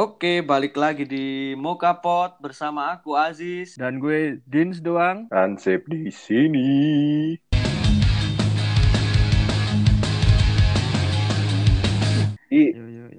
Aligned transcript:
Oke, 0.00 0.40
balik 0.40 0.80
lagi 0.80 1.04
di 1.04 1.52
Mokapot 1.60 2.40
bersama 2.40 2.88
aku 2.88 3.20
Aziz. 3.20 3.76
Dan 3.76 4.00
gue 4.00 4.40
Dins 4.48 4.80
doang. 4.80 5.28
Ansip 5.28 5.84
di 5.92 6.08
sini. 6.08 6.72
I, 12.48 12.62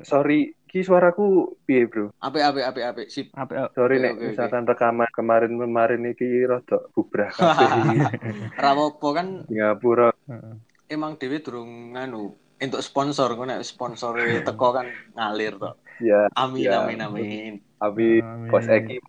sorry, 0.02 0.58
ki 0.66 0.82
suaraku 0.82 1.54
piye, 1.70 1.86
Bro? 1.86 2.18
Ape 2.18 2.42
ape 2.42 2.66
ape 2.66 2.82
ape 2.82 3.04
sip. 3.14 3.30
Apa? 3.38 3.70
Sorry 3.78 4.02
Oke, 4.02 4.06
nek 4.10 4.14
misalkan 4.18 4.66
rekaman 4.66 5.10
kemarin-kemarin 5.14 6.02
iki 6.10 6.50
rada 6.50 6.82
bubrah 6.98 7.30
kabeh 7.38 8.10
Rawopo 8.58 9.14
kan 9.14 9.46
Singapura. 9.46 10.10
Heeh. 10.26 10.58
emang 10.90 11.22
dewe 11.22 11.46
durung 11.46 11.94
nganu 11.94 12.34
untuk 12.62 12.82
sponsor 12.86 13.34
kok 13.34 13.46
nek 13.50 13.66
sponsor 13.66 14.18
teko 14.46 14.70
kan 14.70 14.86
ngalir 15.18 15.58
to. 15.58 15.74
Ya, 16.00 16.32
Amin 16.34 16.64
Ya. 16.64 16.82
amin 16.82 17.00
amin. 17.02 17.54
Amin. 17.82 18.24
bos 18.48 18.66
Eki 18.66 19.02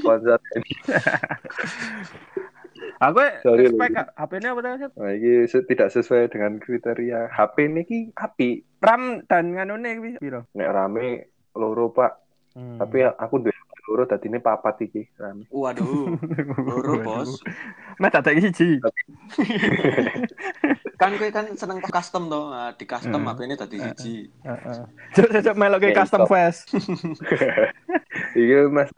sponsor 0.00 0.38
ini. 0.54 0.72
Aku 2.96 3.20
Sorry, 3.44 3.68
spek 3.72 3.92
Lu. 3.92 4.04
HP-nya 4.16 4.52
apa 4.52 4.60
tadi? 4.60 4.84
Nah, 4.96 5.12
ini 5.12 5.44
se- 5.48 5.64
tidak 5.64 5.92
sesuai 5.92 6.32
dengan 6.32 6.56
kriteria 6.56 7.28
HP 7.28 7.68
niki 7.68 7.98
api. 8.12 8.64
RAM 8.80 9.24
dan 9.28 9.52
nganune 9.52 9.96
kuwi 9.96 10.12
piro? 10.16 10.48
Nek 10.56 10.68
rame 10.72 11.06
loro, 11.52 11.92
Pak. 11.92 12.12
Hmm. 12.56 12.80
Tapi 12.80 13.04
aku 13.04 13.34
duwe 13.44 13.52
loro 13.86 14.04
dadine 14.04 14.40
papat 14.40 14.88
iki 14.88 15.08
rame. 15.16 15.44
Waduh, 15.52 16.16
loro 16.56 16.94
bos. 17.00 17.36
Mas 18.00 18.12
tak 18.12 18.32
siji. 18.32 18.80
Kan 20.96 21.12
kowe 21.14 21.28
kan 21.28 21.46
seneng 21.52 21.78
custom 21.80 22.26
to. 22.26 22.40
Nah, 22.48 22.72
di 22.72 22.84
custom 22.84 23.20
Hmm. 23.20 23.28
HP 23.28 23.38
ini 23.44 23.54
tadi 23.54 23.76
siji. 23.76 24.16
Heeh. 24.42 24.80
Cuk 25.12 25.28
cuk 25.28 25.56
melok 25.56 25.80
ke 25.80 25.92
custom 25.92 26.24
fast. 26.24 26.72
Iya, 28.32 28.68
Mas. 28.68 28.88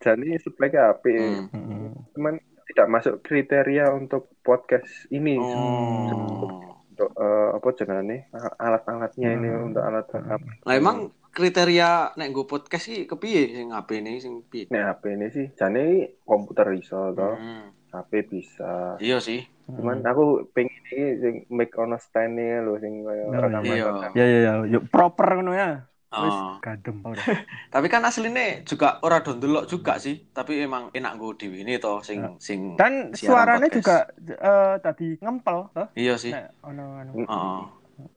Jadi 0.00 0.28
speknya 0.38 0.90
api. 0.90 1.12
Hmm. 1.14 1.46
Heeh. 1.50 1.90
Cuman 2.14 2.34
tidak 2.66 2.86
masuk 2.88 3.14
kriteria 3.20 3.90
untuk 3.90 4.30
podcast 4.40 4.86
ini. 5.08 5.36
Oh. 5.38 6.62
Untuk 6.90 7.10
eh, 7.14 7.48
apa 7.54 7.68
jenenge? 7.74 8.18
Alat-alatnya 8.56 9.28
ini 9.32 9.48
Hmm. 9.48 9.66
untuk 9.70 9.82
alat 9.82 10.06
Hmm. 10.10 10.30
apa? 10.30 10.50
Lah 10.66 10.74
emang 10.74 10.96
kriteria 11.30 12.14
nek 12.14 12.26
nggo 12.28 12.44
podcast 12.44 12.90
iki 12.90 13.06
kepiye 13.06 13.54
sing 13.54 13.68
HP 13.70 14.02
ini 14.02 14.18
sing 14.18 14.42
piye? 14.44 14.66
Nek 14.66 14.82
HP 14.84 15.02
ini 15.14 15.26
sih, 15.30 15.46
jane 15.54 15.84
komputer 16.20 16.74
iso 16.74 17.14
toh, 17.14 17.38
Hmm. 17.38 17.70
HP 17.90 18.10
bisa. 18.26 18.96
Iya 18.98 19.18
sih. 19.18 19.44
Cuman 19.70 20.02
aku 20.02 20.50
pengen 20.50 20.74
ini 20.90 21.02
sing 21.18 21.34
make 21.46 21.74
ono 21.74 21.94
stand 21.96 22.38
lho 22.38 22.74
sing 22.78 23.02
Oh, 23.02 23.10
kaya 23.10 23.22
iya. 23.62 23.86
rekaman. 23.86 24.10
Ya 24.14 24.24
ya 24.24 24.38
ya, 24.40 24.52
yo 24.66 24.78
proper 24.82 25.38
ngono 25.38 25.54
ya. 25.54 25.86
Wis 26.10 26.34
Oh. 26.34 26.58
gadem. 26.58 27.06
Tapi 27.74 27.86
kan 27.86 28.02
aslinya 28.02 28.66
juga 28.66 28.98
ora 29.00 29.22
do 29.22 29.30
ndelok 29.30 29.70
juga 29.70 29.94
sih, 29.96 30.26
tapi 30.34 30.58
emang 30.58 30.90
enak 30.90 31.14
nggo 31.14 31.38
dhewe 31.38 31.62
ini 31.62 31.78
to 31.78 32.02
sing 32.02 32.34
sing 32.42 32.74
Dan 32.74 33.14
suaranya 33.14 33.70
podcast. 33.70 33.78
juga 33.78 33.96
eh, 34.42 34.74
tadi 34.82 35.06
ngempel 35.22 35.70
toh. 35.70 35.86
Iya 35.94 36.18
sih. 36.18 36.34
Nek 36.34 36.66
ono 36.66 36.84
anu. 36.98 37.10
Heeh. 37.14 37.60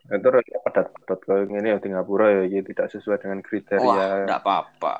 Itu 0.10 0.26
rada 0.26 0.58
padat-padat 0.64 1.20
kalau 1.22 1.44
ini 1.46 1.70
ya 1.70 1.78
di 1.78 1.90
Ngapura 1.92 2.28
ya 2.32 2.42
ini 2.48 2.66
tidak 2.66 2.88
sesuai 2.90 3.20
dengan 3.20 3.38
Wah, 3.38 3.46
kriteria 3.46 4.06
enggak 4.26 4.42
apa-apa. 4.42 4.94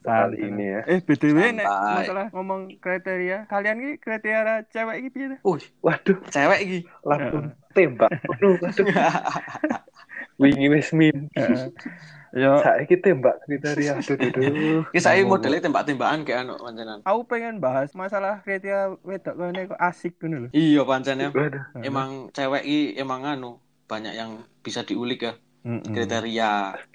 Kali 0.00 0.36
ini 0.40 0.64
ya. 0.66 0.80
Eh, 0.86 0.98
BTW 1.00 1.38
nek 1.54 1.66
masalah 1.66 2.26
ngomong 2.30 2.78
kriteria, 2.78 3.44
kalian 3.46 3.76
ki 3.78 3.90
kriteria 3.98 4.64
cewek 4.66 4.96
iki 4.98 5.08
piye? 5.10 5.36
Wih, 5.40 5.64
Waduh, 5.80 6.18
cewek 6.28 6.58
iki. 6.60 6.78
langsung 7.02 7.52
tembak. 7.70 8.10
Waduh, 8.24 8.56
waduh. 8.58 8.86
Wingi 10.40 10.66
wis 10.68 10.90
min. 10.90 11.28
Heeh. 11.36 11.68
Yo, 12.30 12.62
Saiki 12.62 12.96
tembak 12.96 13.42
kriteria. 13.44 13.98
Aduh, 13.98 14.16
aduh. 14.16 14.80
Ki 14.88 14.98
saya 14.98 15.20
Ngomong. 15.20 15.36
modelnya 15.36 15.60
tembak-tembakan 15.60 16.22
kayak 16.22 16.46
anu 16.46 16.54
pancenan. 16.56 17.02
aku 17.02 17.20
pengen 17.26 17.58
bahas 17.58 17.90
masalah 17.92 18.40
kriteria 18.40 18.94
wedok 19.02 19.34
kene 19.34 19.66
kok 19.66 19.80
asik 19.82 20.14
ngono 20.16 20.36
lho. 20.46 20.48
Iya 20.50 20.82
pancennya. 20.82 21.28
Waduh. 21.28 21.82
Emang 21.82 22.30
cewek 22.30 22.62
iki 22.62 22.80
emang 22.96 23.26
anu 23.26 23.58
banyak 23.84 24.14
yang 24.14 24.30
bisa 24.60 24.80
diulik 24.80 25.20
ya 25.20 25.32
Heeh. 25.60 25.82
kriteria. 25.84 26.52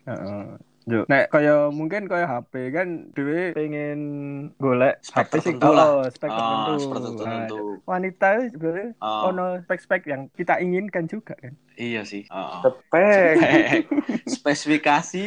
Heeh. 0.08 0.44
Yo, 0.86 1.02
nek 1.10 1.34
kaya 1.34 1.74
mungkin 1.74 2.06
kaya 2.06 2.30
HP 2.30 2.70
kan 2.70 3.10
dhewe 3.18 3.58
pengen 3.58 4.00
golek 4.62 5.02
Spek 5.02 5.34
HP 5.34 5.34
sing 5.42 5.56
oh, 5.58 6.06
spek 6.06 6.30
Ah, 6.30 6.38
tertentu. 6.38 6.86
Nah, 6.86 7.02
tertentu. 7.10 7.62
wanita 7.90 8.28
itu 8.38 8.48
sebenarnya 8.54 8.88
Ah, 9.02 9.26
ono 9.26 9.46
spek-spek 9.66 10.06
yang 10.06 10.30
kita 10.30 10.62
inginkan 10.62 11.10
juga 11.10 11.34
kan. 11.42 11.58
iya 11.74 12.06
sih. 12.06 12.30
Spek. 12.30 13.34
Spek. 13.34 13.82
Spesifikasi 14.30 15.26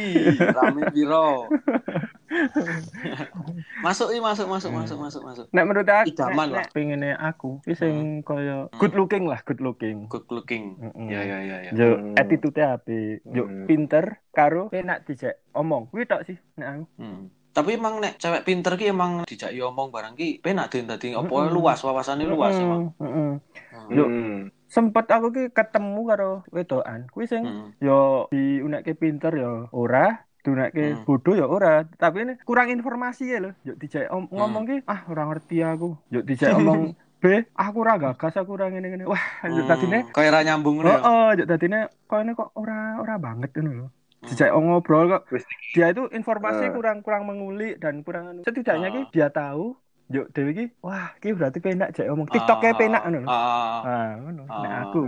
rame 0.55 0.95
biro. 0.95 1.51
masuk 3.85 4.09
ih 4.11 4.21
masuk 4.21 4.45
masuk 4.45 4.71
masuk 4.71 4.97
masuk 4.97 5.21
masuk. 5.23 5.45
Nek 5.49 5.65
menurut 5.65 5.87
aku 5.87 6.07
Idaman 6.09 6.47
lah. 6.49 6.65
pengennya 6.69 7.15
aku 7.15 7.59
ki 7.61 7.73
sing 7.73 7.95
kaya 8.21 8.69
good 8.75 8.93
looking 8.93 9.25
lah, 9.25 9.41
good 9.43 9.59
looking. 9.59 10.05
Good 10.05 10.27
looking. 10.29 10.77
Heeh. 10.79 11.07
Ya 11.09 11.21
ya 11.21 11.37
ya 11.41 11.57
ya. 11.65 11.71
Yo 11.71 11.89
Hmm. 11.91 12.15
attitude 12.15 12.57
HP, 12.57 12.87
yo 13.25 13.43
Hmm. 13.43 13.65
pinter 13.65 14.05
karo 14.29 14.69
penak 14.69 15.03
dijak 15.03 15.41
omong. 15.51 15.89
Kuwi 15.89 16.05
tok 16.05 16.23
sih 16.23 16.37
nek 16.55 16.67
aku. 16.69 16.85
Hmm. 16.97 17.21
Tapi 17.49 17.75
emang 17.75 17.97
nek 17.97 18.15
cewek 18.15 18.45
pinter 18.45 18.73
ki 18.75 18.85
emang 18.87 19.25
dijak 19.25 19.51
yo 19.51 19.67
omong 19.67 19.89
barang 19.89 20.13
ki 20.13 20.39
penak 20.39 20.69
den 20.69 20.85
dadi 20.85 21.11
opo 21.11 21.41
Mm-mm. 21.41 21.51
luas 21.51 21.81
wawasane 21.81 22.23
luas 22.23 22.53
Heeh, 22.53 22.63
emang. 22.63 22.81
heeh. 22.95 23.31
Hmm. 23.73 23.89
Yo. 23.89 24.05
Hmm. 24.05 24.39
Sempet 24.69 25.09
aku 25.09 25.33
ki 25.33 25.43
ketemu 25.49 26.01
karo 26.05 26.31
wedokan. 26.47 27.09
Kuwi 27.09 27.25
sing 27.25 27.41
Hmm. 27.41 27.73
yo 27.79 28.29
diunekke 28.29 28.93
pinter 28.93 29.33
yo 29.33 29.65
ora, 29.73 30.28
diunekke 30.49 30.85
Hmm. 30.91 31.05
bodoh 31.05 31.35
yo 31.35 31.45
ora. 31.45 31.85
Tapi 31.85 32.17
ini 32.19 32.33
kurang 32.41 32.67
informasi 32.67 33.23
ya 33.27 33.37
lho. 33.39 33.51
Yo 33.61 33.73
dijak 33.73 34.09
om- 34.09 34.25
Hmm. 34.25 34.35
ngomong 34.35 34.63
ki 34.65 34.77
ah 34.83 35.05
ora 35.05 35.23
ngerti 35.25 35.61
aku. 35.61 35.93
Yo 36.09 36.19
dijak 36.21 36.57
omong 36.57 36.81
B, 37.19 37.25
aku 37.51 37.77
ora 37.79 37.99
gagas, 37.99 38.31
aku 38.33 38.55
ora 38.55 38.67
ngene-ngene. 38.67 39.03
Wah, 39.03 39.19
yo 39.43 39.61
dadine 39.63 40.01
Hmm. 40.01 40.11
Kayak 40.11 40.31
ra 40.31 40.39
nyambung 40.41 40.79
ngono 40.79 40.87
ya. 40.87 40.99
Oh, 41.01 41.29
yo 41.33 41.43
dadine 41.43 41.79
kok 42.01 42.15
ini 42.17 42.31
kok 42.31 42.49
ora 42.53 42.95
ora 42.97 43.15
banget 43.15 43.51
ngono 43.53 43.71
lho. 43.75 43.87
Hmm. 43.87 44.25
Dijak 44.25 44.49
ngobrol 44.51 45.05
kok 45.09 45.23
dia 45.69 45.91
itu 45.91 46.07
informasi 46.09 46.65
Eh. 46.65 46.71
kurang 46.71 46.99
kurang 46.99 47.23
mengulik 47.23 47.75
dan 47.77 48.01
kurang 48.01 48.25
anu. 48.29 48.41
setidaknya 48.41 48.87
Ah. 48.87 48.93
ki 48.93 49.01
dia 49.11 49.27
tahu 49.29 49.75
yuk 50.09 50.27
dewi 50.29 50.51
ki 50.53 50.65
wah 50.79 51.11
ki 51.15 51.31
berarti 51.31 51.59
penak 51.59 51.91
jek 51.91 52.07
omong 52.07 52.25
TikTok 52.25 52.57
kayak 52.57 52.75
penak 52.77 53.03
ngono 53.03 53.19
lho. 53.19 53.27
Ah. 53.27 53.79
ah 53.79 54.09
ngono 54.17 54.41
Ah. 54.45 54.59
nek 54.61 54.73
aku 54.81 55.01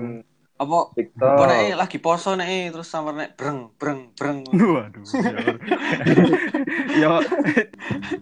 Apa 0.58 0.78
TikTok. 0.94 1.26
apa 1.28 1.44
nek 1.44 1.74
lagi 1.76 1.98
poso 1.98 2.30
nek 2.34 2.48
terus 2.70 2.86
sampe 2.86 3.12
nek 3.12 3.34
breng 3.34 3.74
breng 3.74 4.14
breng. 4.14 4.31
Waduh 4.54 5.04
yo 6.94 7.12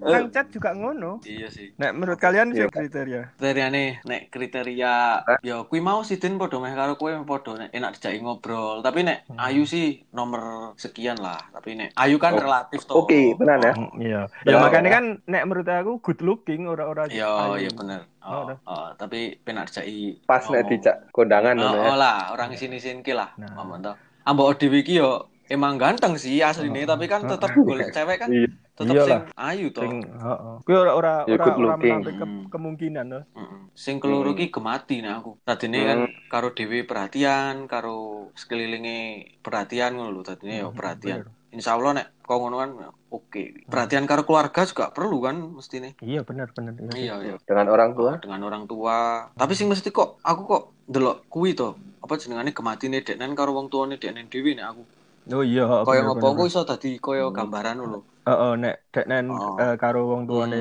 nang 0.02 0.30
chat 0.30 0.48
juga 0.50 0.72
ngono 0.72 1.20
Iya 1.22 1.48
sih. 1.48 1.74
nek 1.76 1.92
menurut 1.92 2.18
kalian 2.18 2.50
sih 2.50 2.60
Iya. 2.60 2.70
kriteria 2.70 3.22
Kriteriane 3.34 4.04
nek 4.04 4.22
kriteria 4.30 4.94
ya 5.40 5.56
kuwi 5.64 5.80
mau 5.80 6.02
sih 6.02 6.18
Den 6.18 6.36
padha 6.36 6.58
meh 6.58 6.72
karo 6.72 6.96
kowe 6.96 7.12
padha 7.24 7.52
nek 7.58 7.70
enak 7.72 7.96
dijaki 7.96 8.20
ngobrol. 8.20 8.80
Tapi 8.80 9.02
nek 9.02 9.18
Hmm. 9.30 9.38
Ayu 9.42 9.64
sih 9.64 10.04
nomor 10.10 10.74
sekian 10.76 11.16
lah. 11.16 11.38
Tapi 11.50 11.76
nek 11.76 11.90
Ayu 11.96 12.18
kan 12.18 12.32
Oh, 12.32 12.42
relatif 12.42 12.82
toh. 12.84 12.96
Oke, 13.00 13.34
tenan 13.36 13.60
ya. 13.60 13.74
Mm, 13.74 13.90
iya 14.00 14.22
Ya, 14.42 14.52
ya 14.52 14.58
makanya 14.60 14.90
ya. 14.90 14.96
kan 14.96 15.06
nek 15.24 15.44
menurut 15.44 15.68
aku 15.68 15.94
good 16.02 16.20
looking 16.20 16.66
ora-ora 16.66 17.06
Iya, 17.08 17.26
ayu. 17.26 17.54
iya 17.60 17.72
bener. 17.72 18.02
Oh, 18.20 18.46
Oh, 18.46 18.58
oh, 18.66 18.88
tapi 18.96 19.40
penak 19.40 19.68
dijaki 19.68 20.22
Pas 20.24 20.44
nek 20.46 20.66
dijak 20.66 21.10
kondangan 21.10 21.56
Oh, 21.56 21.62
ngono 21.64 21.78
ya. 21.78 21.86
oh 21.86 21.96
lah, 21.96 22.18
orang 22.32 22.52
sini-sini 22.54 23.00
ki 23.00 23.14
lah. 23.14 23.32
Nah. 23.36 23.54
Ngomong 23.54 23.80
toh. 23.82 23.96
Ambok 24.24 24.58
dhewe 24.58 24.82
ki 24.82 24.98
yo 24.98 25.30
emang 25.50 25.76
ganteng 25.76 26.14
sih 26.16 26.40
asline, 26.40 26.86
Oh, 26.86 26.88
tapi 26.88 27.06
kan 27.06 27.26
tetap 27.26 27.50
oh. 27.52 27.66
golek 27.66 27.90
cewek 27.90 28.18
kan 28.18 28.30
Iya. 28.30 28.48
tetap 28.72 28.96
sing 29.02 29.20
ayu 29.36 29.68
toh. 29.70 29.82
sing 29.82 29.94
heeh 30.06 30.56
kuwi 30.62 30.76
ora 30.78 30.92
ora 30.94 31.14
Ya, 31.26 31.36
ora 31.36 31.46
ora 31.52 31.76
ke- 31.76 32.14
Hmm. 32.16 32.46
kemungkinan 32.48 33.06
loh 33.08 33.24
Heeh. 33.34 33.60
Sing 33.74 33.98
keloro 33.98 34.32
Hmm. 34.32 34.38
ki 34.38 34.46
gemati 34.50 35.00
nek 35.00 35.14
aku. 35.16 35.32
Tadine 35.42 35.80
kan 35.82 36.00
karo 36.28 36.52
dhewe 36.52 36.84
perhatian, 36.84 37.66
karo 37.66 37.98
sekelilinge 38.34 39.00
perhatian 39.40 39.94
ngono 39.94 40.12
lho. 40.12 40.22
Tadine 40.22 40.60
yo 40.60 40.70
Hmm, 40.70 40.76
perhatian. 40.76 41.20
bener. 41.24 41.32
Insya 41.50 41.74
Allah 41.74 41.92
nek 41.96 42.08
kau 42.22 42.38
ngono 42.38 42.58
kan 42.58 42.70
oke. 43.10 43.66
Perhatian 43.66 44.06
karo 44.06 44.22
keluarga 44.22 44.62
juga 44.64 44.92
perlu 44.92 45.18
kan 45.20 45.36
mestine. 45.50 45.98
iya 46.00 46.22
benar 46.22 46.52
benar 46.52 46.76
Iya, 46.92 47.16
iya. 47.22 47.36
Dengan 47.40 47.68
orang 47.68 47.92
tua. 47.94 48.12
Dengan 48.18 48.42
orang 48.44 48.64
tua. 48.66 49.32
Tapi 49.32 49.54
sing 49.54 49.66
mesti 49.66 49.90
kok 49.90 50.22
aku 50.22 50.42
kok 50.46 50.64
ndelok 50.86 51.26
kuwi 51.26 51.52
to. 51.54 51.74
Apa 52.00 52.16
jenengane 52.16 52.52
gematine 52.52 53.00
deknen 53.00 53.34
karo 53.34 53.52
wong 53.52 53.68
tuane 53.68 53.96
deknen 53.96 54.28
dhewe 54.28 54.54
nek 54.54 54.68
aku. 54.68 54.84
Oh 55.34 55.44
iya 55.50 55.62
Kaya 55.84 56.02
ngopo 56.06 56.26
engko 56.30 56.44
iso 56.50 56.62
dadi 56.70 56.90
kaya 57.06 57.26
Hmm. 57.28 57.36
gambaran 57.38 57.78
lho. 57.92 58.00
Heeh, 58.28 58.52
nek 58.64 58.76
deknen 58.94 59.26
Oh. 59.30 59.58
eh, 59.62 59.74
karo 59.82 60.00
wong 60.12 60.24
tuane 60.30 60.58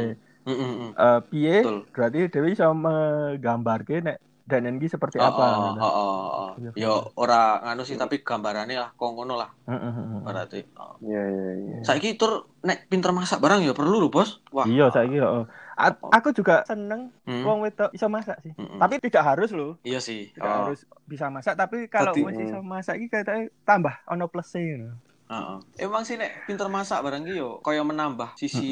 Heeh, 0.46 0.58
heeh. 0.58 0.94
eh, 1.00 1.16
piye 1.30 1.50
berarti 1.92 2.18
Dewi 2.32 2.48
bisa 2.54 2.66
menggambarke 2.84 3.94
nek 4.06 4.16
deknen 4.48 4.80
ki 4.80 4.88
seperti 4.88 5.20
Oh, 5.20 5.28
apa 5.28 5.44
oh, 5.44 5.60
gitu. 5.68 5.80
oh, 5.84 5.92
oh, 5.92 6.28
oh. 6.32 6.50
Iya, 6.56 6.70
Yo 6.74 6.92
ora 7.20 7.60
nganu 7.62 7.82
sih 7.84 8.00
tapi 8.00 8.24
gambarane 8.24 8.74
lah 8.80 8.90
kok 8.96 9.10
ngono 9.12 9.36
lah 9.36 9.50
Heeh, 9.68 9.92
heeh. 9.92 10.20
berarti. 10.24 10.60
Oh. 10.80 10.96
Iya, 11.04 11.20
iya, 11.28 11.48
iya. 11.60 11.76
Saiki 11.84 12.16
tur 12.16 12.48
nek 12.64 12.88
pinter 12.88 13.12
masak 13.12 13.38
barang 13.44 13.60
ya 13.60 13.76
perlu 13.76 14.00
lho, 14.00 14.08
Bos. 14.08 14.40
Wah. 14.50 14.64
Iya 14.64 14.88
saiki 14.88 15.20
heeh. 15.20 15.44
A- 15.78 16.00
aku 16.10 16.34
juga 16.34 16.64
seneng 16.66 17.12
Hmm. 17.28 17.44
wong 17.44 17.62
wedok 17.62 17.92
bisa 17.92 18.08
masak 18.08 18.40
sih. 18.42 18.50
Mm-mm. 18.56 18.80
Tapi 18.80 18.94
tidak 19.04 19.22
harus 19.22 19.52
loh. 19.52 19.76
Iya 19.84 20.00
sih. 20.00 20.32
Tidak 20.32 20.42
Oh. 20.48 20.64
harus 20.64 20.88
bisa 21.04 21.28
masak 21.28 21.54
tapi 21.54 21.86
kalau 21.92 22.16
masih 22.16 22.48
bisa 22.48 22.58
masak 22.64 22.94
iki 22.98 23.12
katanya 23.12 23.46
tambah 23.62 23.94
ono 24.08 24.26
plus 24.32 24.48
gitu. 24.56 24.88
Heeh. 25.28 25.56
Emang 25.78 26.02
sih 26.02 26.16
nek 26.16 26.44
pinter 26.44 26.64
masak 26.66 26.98
barang 26.98 27.20
ki 27.22 27.34
yo 27.34 27.60
kaya 27.60 27.80
menambah 27.80 28.32
sisi 28.34 28.68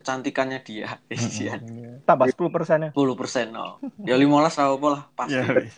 cantikannya 0.00 0.58
dia. 0.60 0.98
Isian. 1.08 1.62
Tambah 2.02 2.26
10 2.28 2.50
persennya. 2.50 2.90
10 2.90 3.14
persen 3.14 3.46
no. 3.48 3.78
Ya 4.00 4.14
15 4.14 4.26
ra 4.52 4.64
apa 4.68 4.86
lah 4.88 5.02
pasti. 5.12 5.34
Ya, 5.34 5.46
wis. 5.56 5.74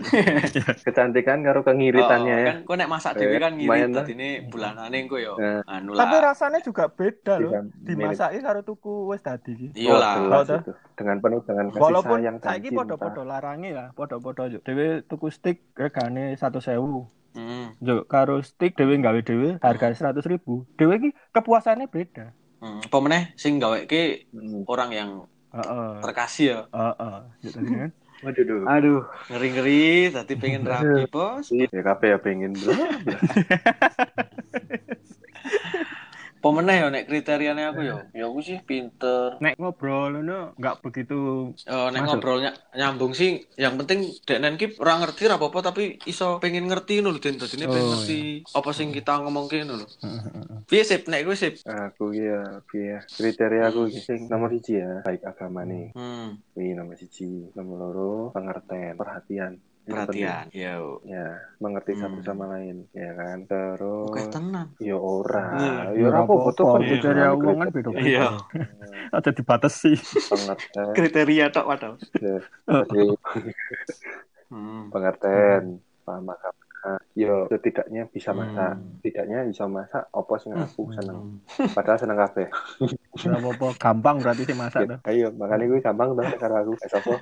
Kecantikan 0.80 1.40
karo 1.40 1.60
kengiritannya 1.60 2.34
Oh, 2.34 2.38
ya. 2.38 2.46
kan 2.46 2.56
kok 2.64 2.76
nek 2.76 2.88
masak 2.88 3.12
dhewe 3.14 3.32
Eh, 3.32 3.38
kan 3.38 3.52
ngirit 3.52 3.68
lah. 3.86 4.00
dadine 4.00 4.28
bulanane 4.46 4.96
engko 4.96 5.16
yo 5.16 5.36
Nah. 5.36 5.60
anu 5.66 5.92
Tapi 5.92 6.16
lah. 6.16 6.22
rasanya 6.26 6.60
juga 6.60 6.88
beda 6.88 7.34
loh. 7.36 7.52
Bisa 7.76 7.84
Dimasaki 7.84 8.38
karo 8.40 8.60
tuku 8.60 8.92
wis 9.06 9.20
tadi 9.20 9.52
ki. 9.52 9.68
Iya 9.76 9.90
Oh, 9.90 9.98
lah. 9.98 10.14
Oh. 10.16 10.42
Dengan 10.94 11.16
penuh 11.18 11.40
dengan 11.42 11.68
kasih 11.68 11.82
Walaupun 11.82 12.18
sayang 12.18 12.36
dan 12.38 12.48
saiki 12.48 12.68
cinta. 12.68 12.78
podo-podo 12.80 13.22
larange 13.22 13.68
ya, 13.68 13.84
podo-podo 13.92 14.42
yo. 14.46 14.58
Dhewe 14.58 15.02
tuku 15.02 15.28
stick 15.28 15.68
regane 15.74 16.32
100.000. 16.32 16.80
Hmm. 17.34 17.74
Yo 17.82 18.06
karo 18.06 18.38
stick 18.46 18.78
dhewe 18.78 18.94
gawe 19.02 19.20
dhewe 19.26 19.48
harga 19.58 19.86
100.000. 19.90 20.62
Dhewe 20.78 20.94
ki 21.02 21.08
kepuasannya 21.34 21.86
beda. 21.90 22.30
Hmm. 22.62 22.78
Apa 22.86 22.98
meneh 23.02 23.22
sing 23.34 23.58
gaweke 23.58 24.30
Hmm. 24.30 24.62
orang 24.70 24.90
yang 24.94 25.10
Heeh. 25.50 25.90
terkasih 26.02 26.46
ya. 26.46 26.58
Heeh. 26.70 27.16
Kan. 27.54 27.90
Waduh, 28.24 28.44
duh. 28.48 28.60
Aduh, 28.64 29.00
ngeri-ngeri 29.28 30.08
tadi 30.08 30.32
pengen 30.40 30.64
rapi, 30.64 31.04
Bos. 31.12 31.52
Ya 31.52 31.82
kabeh 31.84 32.08
ya 32.14 32.18
pengen 32.24 32.56
meneh 36.50 36.76
ya 36.76 36.88
nek 36.88 37.06
kriterianya 37.06 37.70
aku 37.70 37.80
ya. 37.80 37.96
Ya 38.10 38.24
aku 38.26 38.40
sih 38.40 38.58
pinter. 38.60 39.38
Nek 39.38 39.54
ngobrol 39.54 40.18
ngono 40.18 40.52
nggak 40.56 40.82
begitu 40.82 41.52
Oh, 41.64 41.88
nek 41.88 42.02
Masuk. 42.02 42.18
ngobrolnya 42.18 42.50
nyambung 42.74 43.14
sih, 43.14 43.46
yang 43.54 43.78
penting 43.78 44.04
deknen 44.20 44.56
ki 44.56 44.76
ora 44.76 44.98
ngerti 44.98 45.24
ra 45.24 45.38
apa-apa 45.38 45.70
tapi 45.70 45.96
iso 46.04 46.36
pengen 46.36 46.66
ngerti 46.66 46.98
lho 46.98 47.14
Den. 47.16 47.38
Dadine 47.38 47.64
pengen 47.64 47.86
Oh, 47.86 47.90
ngerti 47.94 48.20
apa 48.50 48.70
sing 48.72 48.90
kita 48.90 49.22
ngomongke 49.22 49.62
ngono 49.62 49.80
lho. 49.80 49.88
Piye 50.64 50.82
sip 50.82 51.06
nek 51.06 51.22
kowe 51.22 51.32
sip? 51.32 51.62
Aku 51.62 52.10
ya, 52.10 52.60
piye 52.66 52.98
kriteria 53.06 53.68
aku 53.68 53.86
iki 53.86 54.00
sing 54.00 54.20
nomor 54.26 54.50
siji 54.50 54.80
ya, 54.80 55.00
baik 55.00 55.22
agama 55.22 55.62
nih. 55.62 55.92
Hmm, 55.92 56.40
Ini 56.52 56.74
nomor 56.74 56.96
siji, 56.96 57.52
nomor 57.52 57.76
loro 57.78 58.12
pengertian, 58.30 58.96
perhatian. 58.96 59.52
Perhatian. 59.84 60.48
Ya. 60.50 60.80
Ya, 61.04 61.26
mengerti 61.58 61.92
satu 61.94 62.18
Hmm. 62.18 62.26
sama 62.26 62.44
lain, 62.50 62.88
ya 62.90 63.12
kan. 63.12 63.44
Terus 63.44 64.08
Oke, 64.08 64.22
tenan. 64.28 64.72
ya 64.78 64.96
ora, 64.96 65.44
Iya. 65.54 65.74
ya 65.92 66.04
ora 66.08 66.18
apa-apa 66.24 66.50
tuh 66.50 66.64
kan 66.66 66.80
Iya. 66.80 66.88
kriteria 66.90 67.28
wong 67.34 67.56
kan 67.58 67.68
beda-beda. 67.68 68.00
Iya. 68.02 68.26
Ada 69.16 69.30
dibatasi. 69.30 69.92
Kriteria 70.94 71.44
tok 71.50 71.66
padahal. 71.68 71.94
ya, 72.16 72.36
jadi 72.64 73.02
Hmm. 74.46 74.88
pengertian, 74.88 75.80
paham 76.02 76.26
agama. 76.26 76.60
Yo, 77.14 77.48
setidaknya 77.48 78.04
bisa 78.06 78.32
masak, 78.32 78.76
Hmm. 78.76 79.00
setidaknya 79.00 79.38
bisa 79.46 79.64
masak. 79.64 80.04
Apa 80.06 80.34
sing 80.36 80.52
aku 80.52 80.82
Hmm. 80.84 80.94
seneng, 80.94 81.18
padahal 81.72 81.96
seneng 81.96 82.18
kabeh. 82.18 82.48
Ora 83.14 83.38
apa-apa, 83.38 83.66
gampang 83.78 84.16
berarti 84.18 84.42
sih 84.42 84.56
masak 84.58 84.80
tuh. 84.84 84.98
Ayo, 85.06 85.30
makanya 85.30 85.64
gue 85.70 85.78
gampang 85.78 86.10
banget 86.12 86.34
karo 86.36 86.54
aku. 86.58 86.72
Eh, 86.76 86.88
sopo? 86.90 87.12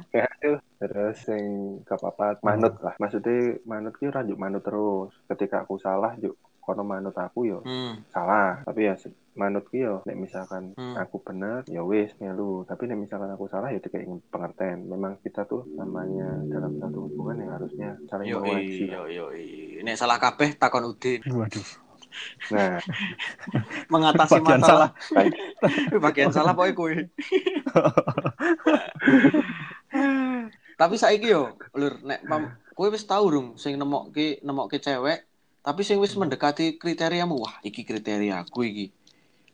Terus 0.81 1.17
sing 1.21 1.45
gak 1.85 2.01
apa-apa 2.01 2.41
manut 2.41 2.81
lah. 2.81 2.97
Maksudnya 2.97 3.61
manut 3.63 3.95
ki 3.95 4.09
ora 4.09 4.25
njuk 4.25 4.41
manut 4.41 4.65
terus. 4.65 5.13
Ketika 5.29 5.63
aku 5.63 5.77
salah 5.77 6.17
juk 6.17 6.33
kono 6.59 6.83
manut 6.83 7.13
aku 7.13 7.45
yo 7.45 7.59
Hmm. 7.61 8.07
salah. 8.09 8.63
Tapi 8.63 8.87
ya 8.87 8.95
manut 9.35 9.69
ki 9.69 9.79
yo 9.79 10.01
nek 10.03 10.17
misalkan 10.17 10.73
Hmm. 10.75 10.97
aku 10.97 11.21
bener 11.21 11.63
ya 11.69 11.83
wis 11.83 12.11
melu. 12.19 12.65
Tapi 12.65 12.89
nek 12.89 12.99
misalkan 12.99 13.31
aku 13.31 13.47
salah 13.47 13.69
ya 13.69 13.79
dikei 13.79 14.03
pengertian. 14.27 14.89
Memang 14.89 15.21
kita 15.21 15.45
tuh 15.45 15.69
namanya 15.75 16.41
dalam 16.49 16.73
satu 16.79 17.07
hubungan 17.07 17.37
yang 17.37 17.53
harusnya 17.53 17.91
saling 18.09 18.27
Yo 18.27 18.41
mengawasi. 18.41 18.85
yo 18.89 19.03
yo. 19.07 19.27
Nek 19.83 19.99
salah 19.99 20.17
kabeh 20.17 20.55
takon 20.57 20.87
Udin. 20.87 21.21
Waduh. 21.27 21.67
Nah, 22.53 22.79
Mengatasi 23.93 24.39
Bagian 24.41 24.61
masalah. 24.61 24.89
baik. 25.13 25.35
Bagian 26.05 26.31
salah 26.33 26.53
pokoknya 26.57 26.75
kowe. 26.77 26.93
Tapi 30.81 30.95
saiki 30.99 31.29
yo, 31.31 31.55
Lur, 31.77 32.01
nek 32.03 32.25
pam 32.27 32.59
kowe 32.73 32.89
wis 32.89 33.05
tau 33.05 33.29
rung 33.29 33.55
sing 33.61 33.77
nemokke 33.77 34.41
nemokke 34.43 34.81
cewek, 34.81 35.29
tapi 35.63 35.85
sing 35.87 36.01
wis 36.03 36.17
mendekati 36.17 36.81
kriteriamu, 36.81 37.39
wah 37.39 37.55
iki 37.63 37.85
kriteria 37.87 38.43
aku 38.43 38.67
iki. 38.67 38.87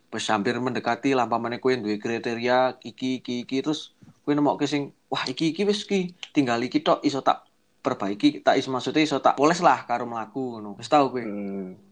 Wis 0.08 0.24
hampir 0.32 0.56
mendekati 0.56 1.12
lah 1.12 1.28
pamane 1.28 1.60
kowe 1.60 1.74
duwe 1.76 2.00
kriteria 2.00 2.80
iki 2.80 3.20
iki 3.20 3.44
iki 3.44 3.56
terus 3.60 3.92
kowe 4.24 4.32
nemokke 4.32 4.64
sing 4.64 4.94
wah 5.12 5.26
iki 5.28 5.52
iki 5.52 5.68
wis 5.68 5.84
iki 5.84 6.14
tinggal 6.32 6.62
iki 6.64 6.80
tok 6.80 7.04
iso 7.04 7.20
tak 7.20 7.44
perbaiki 7.84 8.40
tak 8.40 8.56
iso 8.56 8.72
maksudnya 8.72 9.02
iso 9.04 9.20
tak 9.20 9.36
poles 9.36 9.60
lah 9.60 9.84
karo 9.84 10.08
mlaku 10.08 10.56
ngono. 10.56 10.78
Wis 10.80 10.88
tau 10.88 11.12
kowe. 11.12 11.20
Hmm. 11.20 11.87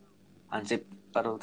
Ansip 0.52 0.86
baru 1.10 1.38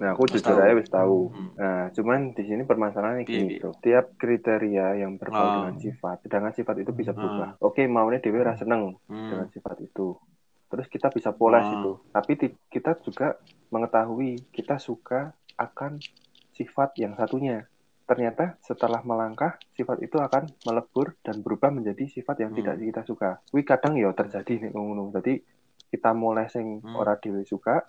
Nah, 0.00 0.16
aku 0.16 0.24
jujur 0.32 0.56
aja 0.56 0.72
wis 0.72 0.88
tahu. 0.88 1.28
Hmm. 1.28 1.52
Nah, 1.60 1.92
cuman 1.92 2.32
di 2.32 2.48
sini 2.48 2.64
permasalahannya 2.64 3.28
gini 3.28 3.60
piye? 3.60 3.60
tuh. 3.60 3.76
Tiap 3.84 4.16
kriteria 4.16 4.96
yang 4.96 5.20
berbau 5.20 5.44
Ah. 5.44 5.52
dengan 5.60 5.76
sifat, 5.76 6.24
sedangkan 6.24 6.56
sifat 6.56 6.76
itu 6.80 6.90
bisa 6.96 7.12
Ah. 7.12 7.20
berubah. 7.20 7.48
Oke, 7.60 7.84
maunya 7.84 8.16
dewe 8.16 8.40
ra 8.40 8.56
seneng 8.56 8.96
dengan 9.04 9.44
Hmm. 9.44 9.52
sifat 9.52 9.76
itu. 9.84 10.16
Terus 10.72 10.88
kita 10.88 11.12
bisa 11.12 11.36
poles 11.36 11.68
Ah. 11.68 11.76
itu. 11.76 12.00
Tapi 12.08 12.32
kita 12.72 12.96
juga 13.04 13.36
mengetahui 13.68 14.48
kita 14.48 14.80
suka 14.80 15.36
akan 15.60 16.00
sifat 16.56 16.96
yang 16.96 17.12
satunya. 17.12 17.68
Ternyata 18.08 18.56
setelah 18.58 19.04
melangkah, 19.04 19.60
sifat 19.76 20.00
itu 20.00 20.16
akan 20.16 20.48
melebur 20.64 21.12
dan 21.20 21.44
berubah 21.44 21.68
menjadi 21.68 22.08
sifat 22.08 22.40
yang 22.40 22.50
Hmm. 22.50 22.58
tidak 22.58 22.74
kita 22.80 23.02
suka. 23.04 23.30
Wih 23.52 23.68
kadang 23.68 24.00
ya 24.00 24.16
terjadi 24.16 24.64
nih 24.64 24.70
ngono. 24.72 25.12
Jadi 25.12 25.44
kita 25.92 26.16
mulai 26.16 26.48
sing 26.48 26.80
Hmm. 26.80 26.96
ora 26.96 27.20
dhewe 27.20 27.44
suka, 27.44 27.84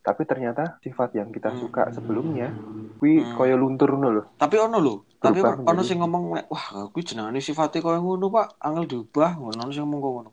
tapi 0.00 0.24
ternyata 0.24 0.80
sifat 0.80 1.12
yang 1.12 1.28
kita 1.28 1.52
Hmm. 1.52 1.60
suka 1.60 1.92
sebelumnya, 1.92 2.50
wih 2.98 3.20
Hmm. 3.20 3.36
koyo 3.36 3.54
luntur 3.54 3.92
ngono 3.92 4.08
lho. 4.10 4.22
Tapi 4.34 4.56
ono 4.56 4.78
lho, 4.78 4.94
tapi 5.16 5.40
ono 5.42 5.80
sing 5.80 6.00
ngomong 6.00 6.22
nek, 6.34 6.46
wah 6.48 6.88
aku 6.88 7.00
jenengane 7.00 7.38
sifatnya 7.38 7.80
koyo 7.80 8.00
ngono, 8.00 8.28
Pak. 8.28 8.56
Angel 8.58 8.86
diubah, 8.86 9.36
ngono 9.36 9.58
ono 9.60 9.70
sing 9.70 9.84
ngomong 9.84 10.00
ngono. 10.00 10.30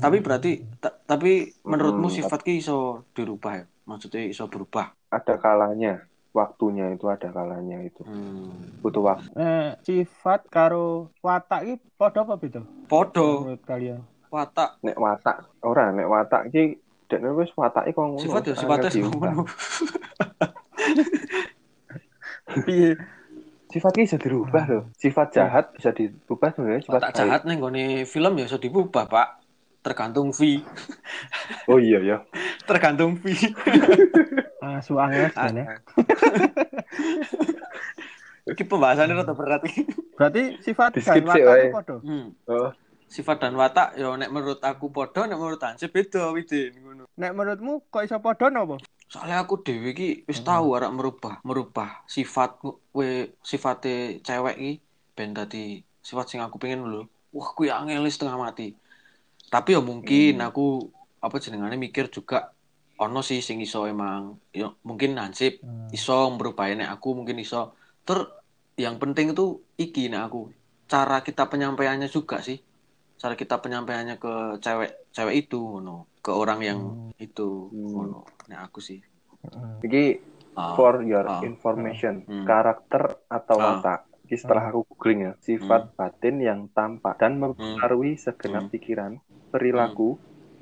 Tapi 0.00 0.16
berarti 0.18 0.52
ta- 0.80 0.96
tapi 0.96 1.52
menurutmu 1.62 2.08
Hmm. 2.08 2.16
sifat 2.16 2.40
ki 2.40 2.58
iso 2.58 3.04
dirubah 3.12 3.60
ya? 3.60 3.64
Maksudnya 3.84 4.24
iso 4.24 4.48
berubah. 4.48 4.94
Ada 5.12 5.36
kalanya, 5.36 6.00
waktunya 6.32 6.88
itu 6.90 7.04
ada 7.06 7.28
kalanya 7.28 7.82
itu. 7.82 8.00
Hmm. 8.02 8.80
Butuh 8.80 9.02
waktu. 9.04 9.28
Eh, 9.36 9.70
sifat 9.84 10.48
karo 10.48 11.12
watak 11.20 11.60
iki 11.62 11.76
padha 11.94 12.24
apa 12.24 12.34
beda? 12.34 12.62
Podo, 12.88 13.44
Menurut 13.44 13.62
kalian? 13.62 14.00
watak, 14.30 14.78
Nek 14.80 14.96
watak, 14.96 15.36
ora 15.60 15.90
nek 15.90 16.06
watak 16.06 16.42
iki 17.10 17.18
dekne 17.18 17.34
wis 17.34 17.50
watake 17.52 17.90
kok 17.90 18.00
ngono. 18.00 18.22
sifat 18.22 18.42
ya 18.44 18.54
angel 18.54 18.62
sifatnya 18.86 18.90
diubah. 18.90 19.30
ngono. 19.32 19.44
Piye? 22.62 22.90
Sifat 23.66 23.92
ki 23.92 24.02
bisa 24.02 24.18
dirubah 24.18 24.64
loh. 24.66 24.84
Sifat 24.94 25.30
jahat 25.32 25.70
bisa 25.70 25.90
dirubah 25.90 26.50
sebenarnya 26.50 26.82
sifat 26.82 27.02
baik. 27.04 27.14
jahat 27.16 27.40
nih 27.44 27.56
gone 27.56 27.84
film 28.04 28.32
ya 28.34 28.44
iso 28.44 28.58
diubah, 28.58 29.06
Pak. 29.06 29.28
Tergantung 29.80 30.28
fee, 30.30 30.60
Oh 31.64 31.80
iya 31.80 31.98
ya. 32.00 32.16
tergantung 32.64 33.16
fee. 33.16 33.48
Asu 34.60 34.94
angel 34.94 35.32
Ah. 35.32 35.48
sebenarnya. 35.48 35.66
Iki 38.44 38.62
pembahasannya 38.66 39.14
rada 39.14 39.32
berat 39.32 39.64
iki. 39.64 39.88
Berarti 40.12 40.60
sifat 40.60 40.92
dan 40.92 41.24
watak 41.24 41.46
wae. 41.46 41.62
itu 41.62 41.72
padha. 41.72 41.96
Hmm. 42.02 42.26
Oh, 42.44 42.68
Sifat 43.10 43.42
dan 43.42 43.58
watak 43.58 43.98
ya 43.98 44.14
nek 44.14 44.30
menurut 44.30 44.62
aku 44.62 44.94
podo, 44.94 45.26
nek 45.26 45.34
menurut 45.34 45.58
Hansip 45.58 45.90
beda 45.90 46.30
widin 46.30 46.78
ngono. 46.78 47.04
Nek 47.18 47.34
menurutmu 47.34 47.90
kok 47.90 48.06
iso 48.06 48.22
padha 48.22 48.46
napa? 48.54 48.78
Soalnya 49.10 49.42
aku 49.42 49.58
dewe 49.66 49.90
ki 49.90 50.30
wis 50.30 50.38
Hmm. 50.38 50.46
tahu 50.54 50.78
arek 50.78 50.94
merubah, 50.94 51.34
merubah 51.42 52.06
sifat 52.06 52.62
we 52.94 53.34
sifate 53.42 54.22
cewek 54.22 54.54
ki 54.54 54.72
ben 55.18 55.34
dadi 55.34 55.82
sifat 55.98 56.30
sing 56.30 56.38
aku 56.38 56.62
pengen 56.62 56.86
lho. 56.86 57.10
Wah, 57.34 57.50
kuwi 57.50 57.74
angel 57.74 58.06
setengah 58.06 58.38
mati. 58.38 58.78
Tapi 59.50 59.74
ya 59.74 59.82
mungkin 59.82 60.38
Hmm. 60.38 60.46
aku 60.46 60.66
apa 61.18 61.36
jenengane 61.42 61.74
mikir 61.74 62.06
juga 62.14 62.54
ono 62.94 63.26
sih 63.26 63.42
sing 63.42 63.58
iso 63.58 63.90
emang 63.90 64.38
ya 64.54 64.70
mungkin 64.86 65.18
Hansip 65.18 65.58
Hmm. 65.66 65.90
iso 65.90 66.30
merubah 66.30 66.70
nek 66.70 66.94
aku 66.94 67.18
mungkin 67.18 67.42
iso. 67.42 67.74
Ter 68.06 68.22
yang 68.78 69.02
penting 69.02 69.34
itu 69.34 69.58
iki 69.74 70.06
nek 70.06 70.30
aku 70.30 70.54
cara 70.86 71.26
kita 71.26 71.50
penyampaiannya 71.50 72.06
juga 72.06 72.38
sih. 72.38 72.62
Cara 73.20 73.34
kita 73.36 73.54
penyampaiannya 73.60 74.16
ke 74.24 74.32
cewek 74.64 74.90
cewek 75.12 75.34
itu 75.44 75.58
ngono, 75.60 76.08
ke 76.24 76.30
orang 76.32 76.60
yang 76.64 76.80
itu 77.20 77.68
Hmm. 77.68 77.92
ngono. 77.92 78.18
Nek 78.48 78.60
aku 78.66 78.80
sih. 78.88 78.98
iki 79.86 80.04
Ah, 80.56 80.76
for 80.76 81.00
your 81.04 81.24
ah, 81.28 81.40
information, 81.50 82.14
Hmm. 82.28 82.44
karakter 82.44 83.02
atau 83.28 83.56
Ah. 83.60 83.64
watak. 83.80 84.00
Setelah 84.30 84.70
aku 84.70 84.80
googling 84.88 85.20
ya, 85.26 85.32
sifat 85.42 85.82
batin 85.98 86.36
yang 86.38 86.60
tampak 86.76 87.18
dan 87.18 87.32
mempengaruhi 87.42 88.14
segenap 88.14 88.64
Hmm. 88.68 88.72
pikiran, 88.74 89.12
perilaku, 89.52 90.08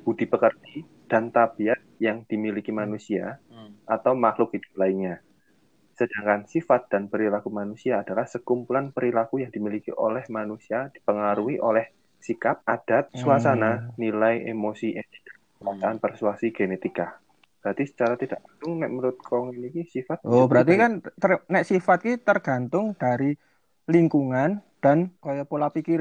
budi 0.06 0.24
pekerti, 0.24 0.76
dan 1.10 1.28
tabiat 1.28 1.80
yang 2.00 2.24
dimiliki 2.30 2.72
manusia 2.72 3.36
hmm, 3.52 3.84
atau 3.84 4.12
makhluk 4.16 4.54
hidup 4.56 4.72
lainnya. 4.80 5.20
Sedangkan 5.98 6.46
sifat 6.46 6.88
dan 6.88 7.10
perilaku 7.12 7.50
manusia 7.50 8.00
adalah 8.00 8.24
sekumpulan 8.24 8.94
perilaku 8.94 9.42
yang 9.42 9.50
dimiliki 9.52 9.90
oleh 9.92 10.24
manusia 10.30 10.88
dipengaruhi 10.94 11.58
oleh 11.60 11.84
sikap, 12.18 12.62
adat, 12.62 13.10
suasana, 13.14 13.70
nilai, 13.94 14.44
emosi, 14.44 14.92
etika, 14.92 15.32
perasaan, 15.56 15.96
persuasi, 15.96 16.50
genetika. 16.50 17.18
Berarti 17.58 17.84
secara 17.84 18.14
tidak 18.14 18.38
langsung 18.40 18.78
nek 18.78 18.88
menurut 18.88 19.18
kong 19.18 19.50
ini 19.52 19.68
ki 19.70 19.82
sifat 19.84 20.22
Oh, 20.22 20.46
berarti 20.46 20.72
berubah. 20.72 20.82
kan 20.84 20.92
ter- 21.12 21.44
nek 21.46 21.64
sifat 21.64 21.98
ki 22.00 22.12
tergantung 22.18 22.94
dari 22.94 23.34
lingkungan 23.84 24.50
dan 24.78 25.10
kaya 25.18 25.42
pola 25.42 25.68
pikir 25.68 25.98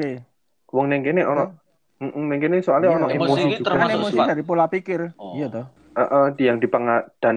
wong 0.68 0.86
neng 0.86 1.02
kene 1.02 1.24
ono 1.24 1.56
Heeh, 1.98 2.14
neng 2.20 2.38
kene 2.38 2.60
soalnya 2.60 2.92
Iya, 2.92 2.96
ono 2.96 3.08
emosi 3.08 3.18
emosi 3.18 3.42
ini 3.42 3.56
juga. 3.56 3.58
Kan 3.58 3.66
termasuk 3.74 3.98
emosi 3.98 4.14
sifat. 4.14 4.28
dari 4.28 4.44
pola 4.44 4.66
pikir. 4.68 5.00
Oh. 5.16 5.34
Iya 5.34 5.48
toh. 5.50 5.66
Heeh, 5.96 6.26
di 6.36 6.44
yang 6.46 6.58
dipengaruhi 6.60 7.10
dan 7.18 7.36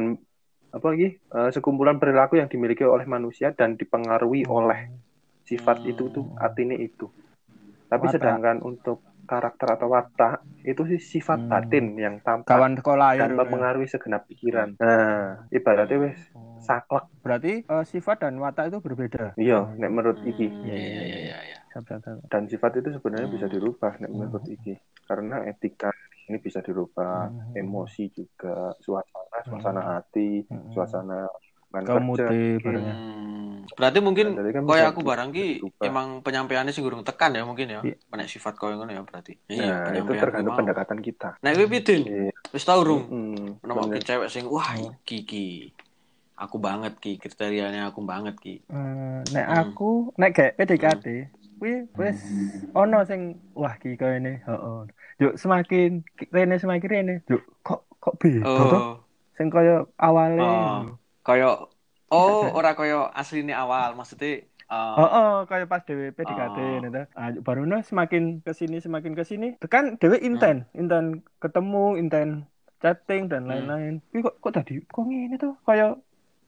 apa 0.70 0.87
lagi 0.87 1.08
eh, 1.16 1.50
sekumpulan 1.50 1.96
perilaku 1.96 2.37
yang 2.37 2.46
dimiliki 2.46 2.84
oleh 2.84 3.02
manusia 3.04 3.50
dan 3.50 3.75
dipengaruhi 3.75 4.44
oleh 4.44 4.92
sifat 5.42 5.80
Hmm. 5.80 5.90
itu 5.90 6.04
tuh 6.10 6.26
artinya 6.37 6.76
itu. 6.76 7.08
Tapi 7.90 8.06
Watak. 8.06 8.14
sedangkan 8.16 8.56
untuk 8.62 9.02
karakter 9.26 9.68
atau 9.75 9.90
watak 9.90 10.42
itu 10.62 10.82
sih 10.87 11.00
sifat 11.00 11.38
Hmm. 11.38 11.50
batin 11.50 11.87
yang 11.94 12.14
tampak 12.20 12.50
kawan 12.50 12.75
sekolah 12.75 13.09
ya. 13.14 13.20
dan 13.25 13.35
mempengaruhi 13.35 13.87
segenap 13.87 14.26
pikiran. 14.26 14.75
Nah, 14.76 15.47
ibaratnya 15.49 15.97
wes 16.00 16.18
saklek. 16.61 17.06
Berarti 17.20 17.52
eh, 17.62 17.85
sifat 17.85 18.23
dan 18.23 18.38
watak 18.38 18.68
itu 18.68 18.78
berbeda. 18.78 19.35
Iya, 19.35 19.70
nek 19.75 19.90
menurut 19.90 20.18
iki. 20.23 20.47
Hmm, 20.47 20.66
Iya 20.66 20.76
iya 20.76 21.02
iya 21.02 21.02
iya. 21.02 21.38
iya. 21.47 21.59
Dan 22.26 22.47
sifat 22.47 22.78
itu 22.78 22.90
sebenarnya 22.92 23.28
bisa 23.28 23.47
Hmm. 23.47 23.54
dirubah 23.54 23.92
nek 23.99 24.11
menurut 24.11 24.44
iki. 24.44 24.75
Karena 25.06 25.47
etika 25.47 25.90
ini 26.26 26.38
bisa 26.38 26.59
dirubah, 26.61 27.26
Hmm. 27.26 27.54
emosi 27.56 28.04
juga, 28.11 28.70
suasana, 28.78 29.38
suasana 29.42 29.82
hati, 29.94 30.44
Hmm. 30.44 30.70
suasana 30.70 31.26
lingkungan 31.71 32.03
Kamu. 32.03 32.12
Hmm. 32.19 33.62
Berarti 33.71 33.99
mungkin 34.03 34.35
Jadi 34.35 34.50
kan 34.50 34.62
koyo 34.67 34.83
bisa 34.83 34.91
aku 34.91 35.00
barang 35.07 35.31
ki 35.31 35.47
emang 35.81 36.27
penyampaiannya 36.27 36.75
sing 36.75 36.83
gurung 36.83 37.07
tekan 37.07 37.31
ya 37.33 37.47
mungkin 37.47 37.71
ya. 37.71 37.81
Iya. 37.87 37.97
Nek 38.11 38.27
sifat 38.27 38.59
koyo 38.59 38.75
ngono 38.75 38.91
ya 38.91 39.03
berarti. 39.07 39.39
Nah, 39.55 39.95
itu 39.95 40.11
tergantung 40.19 40.59
pendekatan 40.59 40.99
kita. 40.99 41.39
Nek 41.39 41.55
kowe 41.55 41.67
pidin, 41.71 42.03
Iya. 42.03 42.33
wis 42.50 42.67
tau 42.67 42.83
rung 42.83 43.07
Hmm, 43.07 43.62
cewek 44.03 44.29
sing 44.29 44.50
wah 44.50 44.75
Oh. 44.75 44.91
iki 45.07 45.23
ki. 45.23 45.47
Aku 46.35 46.57
banget 46.57 46.97
ki 46.99 47.21
kriterianya 47.21 47.93
aku 47.93 48.03
banget 48.03 48.35
ki. 48.41 48.65
Eh, 48.67 49.21
nek 49.31 49.47
Hmm. 49.47 49.61
aku 49.62 49.91
nek 50.17 50.31
kayak 50.35 50.57
PDKT, 50.57 51.07
kuwi 51.61 51.85
wis 51.95 52.19
ono 52.75 53.05
sing 53.07 53.39
wah 53.55 53.77
ki 53.77 53.95
koyo 53.95 54.19
ini, 54.19 54.41
heeh. 54.41 54.81
Yuk 55.21 55.37
semakin 55.37 56.00
rene 56.33 56.57
semakin 56.57 56.89
rene, 56.91 57.15
yuk 57.29 57.45
kok 57.61 57.85
kok 58.00 58.17
beda? 58.19 58.41
Oh, 58.43 58.99
Sing 59.37 59.49
koyo 59.49 59.89
awale. 59.97 60.41
Oh. 60.41 61.00
Koyo 61.27 61.47
oh 62.11 62.43
ora 62.59 62.71
koyo 62.79 62.97
asline 63.21 63.53
awal 63.62 63.89
maksudnya 63.99 64.29
eh, 64.71 64.95
Oh, 65.00 65.09
oh, 65.19 65.33
kayak 65.50 65.67
pas 65.73 65.83
dewe 65.89 66.15
PDKT 66.17 66.57
Oh. 66.59 66.79
gitu. 66.85 67.00
Ah, 67.19 67.29
baru 67.47 67.62
no 67.71 67.77
semakin 67.91 68.23
ke 68.47 68.53
sini 68.55 68.77
semakin 68.79 69.12
ke 69.19 69.25
sini, 69.27 69.47
kan 69.75 69.85
dewe 70.00 70.17
inten, 70.29 70.57
inten 70.79 71.05
ketemu, 71.43 71.99
inten 72.00 72.29
chatting 72.83 73.23
dan 73.31 73.43
Hmm. 73.45 73.50
lain-lain. 73.50 73.93
Kok 74.25 74.35
kok 74.43 74.53
tadi 74.57 74.73
kok 74.95 75.03
ngene 75.07 75.37
tuh 75.43 75.53
kayak 75.67 75.99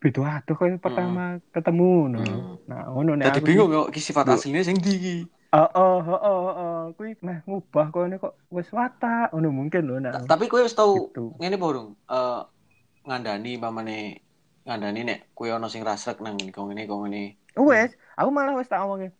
beda 0.02 0.20
aduh 0.42 0.56
kayak 0.58 0.82
pertama 0.82 1.22
ketemu 1.54 1.90
no. 2.10 2.18
Hmm. 2.18 2.58
Nah, 2.70 2.80
ngono 2.90 3.10
nek 3.18 3.26
Jadi 3.26 3.38
aku 3.38 3.46
bingung 3.46 3.68
kok 3.70 3.86
sifat 3.94 4.26
aslinya 4.34 4.62
sing 4.66 4.76
ndi 4.82 4.94
ki. 4.98 5.16
Oh, 5.52 5.68
oh, 5.76 5.96
oh, 6.00 6.20
oh, 6.24 6.40
oh, 6.62 6.78
kuwi 6.96 7.12
meh 7.20 7.38
ngubah 7.44 7.86
kok 7.92 8.02
ini 8.08 8.16
kok 8.16 8.34
wis 8.56 8.68
watak 8.72 9.28
ngono 9.36 9.48
mungkin 9.52 9.82
lho 9.84 9.96
nek. 10.00 10.12
Ta- 10.16 10.26
Tapi 10.32 10.44
kowe 10.48 10.64
wis 10.64 10.72
tau 10.72 10.92
Gitu. 10.96 11.36
ngene 11.38 11.56
apa 11.60 11.66
urung? 11.68 11.88
Eh 12.08 12.40
ngandani 13.06 13.52
pamane 13.62 13.98
ngandani 14.62 15.00
nek 15.02 15.18
kowe 15.34 15.50
ana 15.50 15.66
sing 15.66 15.82
rasrek 15.82 16.22
nang 16.22 16.38
ngene 16.38 16.54
kok 16.54 16.64
ngene 16.70 16.82
kok 16.86 16.98
ngene. 17.02 17.22
Wes, 17.58 17.90
aku 18.14 18.30
malah 18.30 18.54
wis 18.54 18.70
tak 18.70 18.82
omongin. 18.82 19.10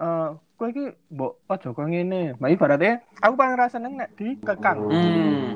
Eh, 0.00 0.28
kowe 0.56 0.68
iki 0.68 0.88
mbok 1.12 1.44
aja 1.46 1.68
kok 1.70 1.84
ngene. 1.84 2.34
Mbak 2.40 2.50
ibaratnya 2.50 2.92
aku 3.20 3.34
paling 3.36 3.56
rasa 3.56 3.76
seneng 3.76 4.00
nek 4.00 4.16
dikekang. 4.16 4.78
Hmm. 4.88 5.48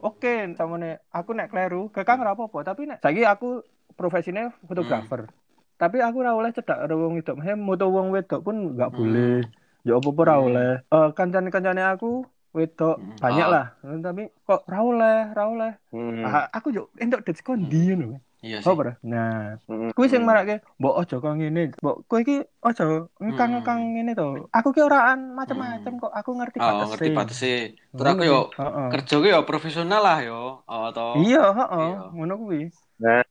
Oke, 0.00 0.48
tamane 0.56 1.04
aku 1.12 1.36
nek 1.36 1.52
kleru, 1.52 1.92
kekang 1.92 2.24
ora 2.24 2.32
apa-apa, 2.32 2.64
tapi 2.64 2.88
nek 2.88 3.04
saiki 3.04 3.22
aku 3.22 3.60
profesinya 3.94 4.48
fotografer. 4.64 5.28
Tapi 5.76 6.00
aku 6.00 6.16
ora 6.20 6.32
oleh 6.32 6.52
cedak 6.52 6.76
karo 6.76 7.04
wong 7.04 7.20
wedok. 7.20 7.36
Hem 7.40 7.60
moto 7.60 7.86
wong 7.88 8.08
wedok 8.12 8.40
pun 8.40 8.76
nggak 8.76 8.90
Hmm. 8.90 8.96
boleh. 8.96 9.40
Ya 9.84 9.96
apa-apa 9.96 10.20
ora 10.24 10.34
Hmm. 10.36 10.46
oleh. 10.48 10.70
Eh 10.88 11.08
kancane-kancane 11.12 11.82
aku 11.84 12.24
wedok 12.52 12.96
Hmm. 12.96 13.16
banyak 13.20 13.46
Ah. 13.46 13.52
lah. 13.52 13.66
Tapi 13.80 14.22
kok 14.44 14.60
ora 14.68 14.78
oleh, 14.82 15.18
ora 15.32 15.44
oleh. 15.46 15.72
Hmm. 15.92 16.24
Ah, 16.24 16.48
aku 16.50 16.72
yo 16.72 16.88
entuk 16.96 17.20
det 17.22 17.40
kondi 17.40 17.92
ngono. 17.92 18.18
Iya 18.40 18.64
sih. 18.64 18.68
Oh, 18.72 18.76
ora? 18.80 18.96
Nah, 19.04 19.60
Hmm. 19.68 19.92
kuwi 19.92 20.08
sing 20.08 20.24
marake, 20.24 20.64
mbok 20.80 20.96
aja 20.96 21.20
kok 21.20 21.32
ngene. 21.36 21.76
Mbok 21.76 21.96
kowe 22.08 22.20
iki 22.24 22.40
aja 22.64 22.84
ngekang-ngekang 23.20 23.80
ngene 23.92 24.12
to. 24.16 24.48
Aku 24.48 24.72
ki 24.72 24.80
oraan 24.80 25.36
macem-macem 25.36 26.00
kok. 26.00 26.08
Aku 26.08 26.30
ngerti 26.40 26.56
Hmm. 26.56 26.72
Oh, 26.72 26.88
ngerti 26.88 27.08
batese. 27.12 27.54
Terus 27.92 28.10
aku 28.16 28.22
yo 28.24 28.48
Heeh. 28.56 28.88
kerja 28.96 29.14
ki 29.20 29.28
yo 29.28 29.40
profesional 29.44 30.00
lah 30.00 30.18
yo. 30.24 30.64
Oh, 30.64 30.88
to. 30.88 31.20
Iya, 31.20 31.44
heeh, 31.52 31.88
Iya. 31.92 32.00
ngono 32.16 32.34
kuwi. 32.40 32.60
Heeh. 33.04 33.24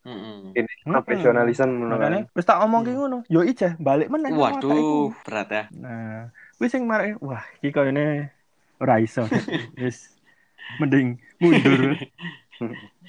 Ini 0.50 0.72
profesionalisme 0.86 1.70
Makanya 1.70 2.26
menurut 2.26 2.38
wis 2.38 2.46
tak 2.46 2.62
omong 2.62 2.82
ki 2.86 2.94
ngono. 2.94 3.18
Yo 3.34 3.42
ijeh 3.42 3.74
balik 3.82 4.14
meneh. 4.14 4.30
Waduh, 4.30 5.10
berat 5.26 5.50
ya. 5.50 5.64
Nah, 5.74 6.30
wis 6.62 6.70
sing 6.70 6.86
marake, 6.86 7.18
wah, 7.18 7.42
iki 7.62 7.74
koyone 7.74 8.30
ora 8.78 9.02
iso. 9.02 9.26
Wis 9.82 10.14
mending 10.78 11.18
mundur. 11.42 11.98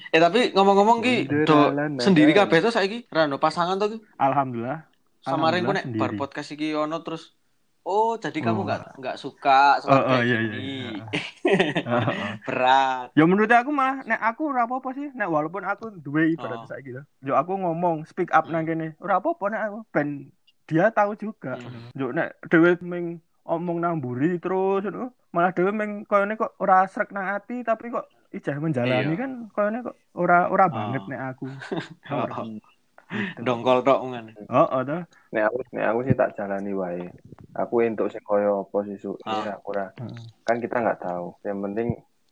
Eh 0.09 0.19
tapi 0.19 0.51
ngomong-ngomong 0.51 0.99
ki 0.99 1.15
do 1.45 1.57
sendiri 1.97 2.31
kabeh 2.31 2.59
to 2.59 2.69
saiki? 2.69 3.05
Ra 3.07 3.25
ono 3.25 3.37
pasangan 3.37 3.75
to 3.75 3.87
ki? 3.87 3.97
Alhamdulillah. 4.15 4.87
Samarin 5.21 5.63
ku 5.63 5.71
Alhamdulillah 5.71 5.85
nek 5.85 5.99
bar 5.99 6.11
podcast 6.17 6.51
iki 6.51 6.71
ono 6.71 6.99
terus 7.01 7.35
Oh, 7.81 8.13
jadi 8.13 8.45
kamu 8.45 8.61
Oh. 8.61 8.65
nggak 8.69 8.81
nggak 9.01 9.17
suka 9.17 9.81
sama 9.81 10.05
Oh, 10.05 10.13
oh, 10.13 10.21
iya, 10.21 10.37
iya, 10.37 10.53
gini. 10.53 10.57
iya. 10.85 11.01
Heeh. 11.41 12.31
Berat. 12.45 13.09
Ya 13.17 13.25
menurut 13.25 13.49
aku 13.49 13.73
malah 13.73 14.05
nek 14.05 14.21
aku 14.21 14.53
ora 14.53 14.69
apa-apa 14.69 14.93
sih. 14.93 15.09
Nek 15.11 15.25
walaupun 15.25 15.65
aku 15.65 15.89
duwe 15.97 16.29
ibarat 16.29 16.61
Oh. 16.61 16.69
saiki 16.69 16.93
to. 16.93 17.01
Yo 17.25 17.33
aku 17.33 17.57
ngomong 17.57 18.05
speak 18.05 18.29
up 18.31 18.45
nang 18.45 18.69
kene. 18.69 18.93
Ora 19.01 19.17
apa-apa 19.17 19.45
nek 19.49 19.61
aku 19.65 19.77
ben 19.89 20.29
dia 20.69 20.93
tahu 20.93 21.17
juga. 21.17 21.57
Hmm. 21.57 21.89
Yo 21.97 22.13
nek 22.13 22.37
dhewe 22.47 22.77
ming 22.85 23.17
omong 23.43 23.81
nang 23.81 23.97
mburi 23.97 24.37
terus. 24.37 24.85
Malah 25.33 25.49
dhewe 25.49 25.73
ming 25.73 26.05
koyone 26.05 26.37
kok 26.37 26.53
ora 26.61 26.85
srek 26.85 27.09
nang 27.09 27.33
ati 27.33 27.65
tapi 27.65 27.89
kok 27.89 28.05
ijah 28.31 28.57
menjalani 28.57 29.11
Iya. 29.11 29.19
kan 29.19 29.31
koyone 29.49 29.77
kok 29.81 29.95
ora 30.13 30.47
ora 30.47 30.65
Oh. 30.65 30.71
banget 30.71 31.03
nek 31.07 31.21
aku. 31.31 31.45
Oh, 32.11 32.25
Dongkol 33.37 33.83
tok 33.83 33.99
ngono. 34.01 34.31
Oh, 34.47 34.63
oh 34.65 34.81
toh. 34.81 35.03
Nek 35.29 35.43
aku 35.45 35.57
nek 35.75 35.85
aku 35.85 35.99
sih 36.01 36.15
tak 36.15 36.31
jalani 36.31 36.71
wae. 36.71 37.03
Aku 37.53 37.83
entuk 37.83 38.07
sing 38.07 38.23
koyo 38.23 38.63
apa 38.63 38.77
sih 38.87 38.95
su. 38.95 39.11
Ah. 39.27 39.43
Ya, 39.43 39.53
aku 39.59 39.75
ora. 39.75 39.91
Heeh. 39.99 40.15
Kan 40.47 40.57
kita 40.57 40.79
nggak 40.79 40.99
tahu. 41.01 41.35
Yang 41.43 41.59
penting 41.61 41.87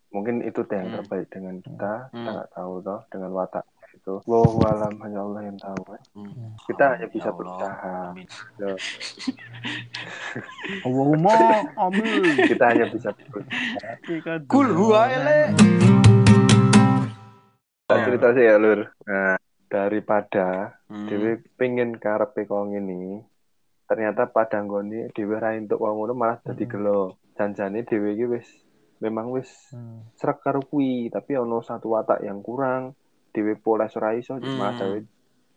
mungkin 0.10 0.36
itu 0.40 0.64
deh 0.64 0.74
yang 0.74 0.90
Hmm. 0.90 0.98
terbaik 0.98 1.28
dengan 1.28 1.56
kita. 1.60 1.94
Kita 2.08 2.16
Hmm. 2.16 2.32
nggak 2.32 2.50
tahu 2.50 2.74
toh 2.80 3.00
dengan 3.10 3.32
watak 3.34 3.66
itu. 4.00 4.16
Wallahu 4.24 4.60
alam 4.64 4.96
hanya 5.04 5.20
Allah 5.20 5.42
yang 5.44 5.56
tahu. 5.56 5.80
kan. 5.84 6.00
Hmm. 6.16 6.56
Kita 6.64 6.84
hanya 6.96 7.04
Ya 7.04 7.12
bisa 7.12 7.28
Allah. 7.28 7.38
berusaha. 7.38 7.96
Allahumma 10.86 11.36
amin. 11.78 12.22
Kita 12.48 12.64
hanya 12.72 12.86
bisa 12.88 13.10
berusaha. 13.12 14.40
Kul 14.48 14.68
huwa 14.72 15.02
Oh. 17.90 17.98
cerita 18.06 18.32
sih 18.32 18.46
ya 18.46 18.56
lur. 18.56 18.86
Nah, 19.04 19.36
daripada 19.66 20.78
Hmm. 20.86 21.06
Dewi 21.06 21.38
pengen 21.54 21.96
karepe 21.96 22.46
kong 22.46 22.74
ini 22.74 23.22
ternyata 23.86 24.26
pada 24.26 24.58
nggone 24.58 25.10
Dewi 25.10 25.34
ra 25.34 25.54
entuk 25.54 25.78
wong 25.78 25.98
ngono 25.98 26.14
malah 26.14 26.38
dadi 26.40 26.64
Hmm. 26.64 26.72
gelo. 26.72 27.00
Janjane 27.34 27.82
Dewi 27.82 28.14
iki 28.14 28.26
wis 28.26 28.48
memang 29.00 29.30
wis 29.30 29.50
Hmm. 29.74 30.06
srek 30.14 30.40
karo 30.40 30.62
kuwi, 30.62 31.10
tapi 31.10 31.34
ono 31.34 31.60
satu 31.60 31.90
watak 31.90 32.22
yang 32.22 32.40
kurang. 32.40 32.94
Dewi 33.40 33.56
poles 33.56 33.96
ora 33.96 34.12
iso 34.12 34.36
malah 34.36 34.76
Hmm. 34.76 34.80
Dewi 34.84 35.00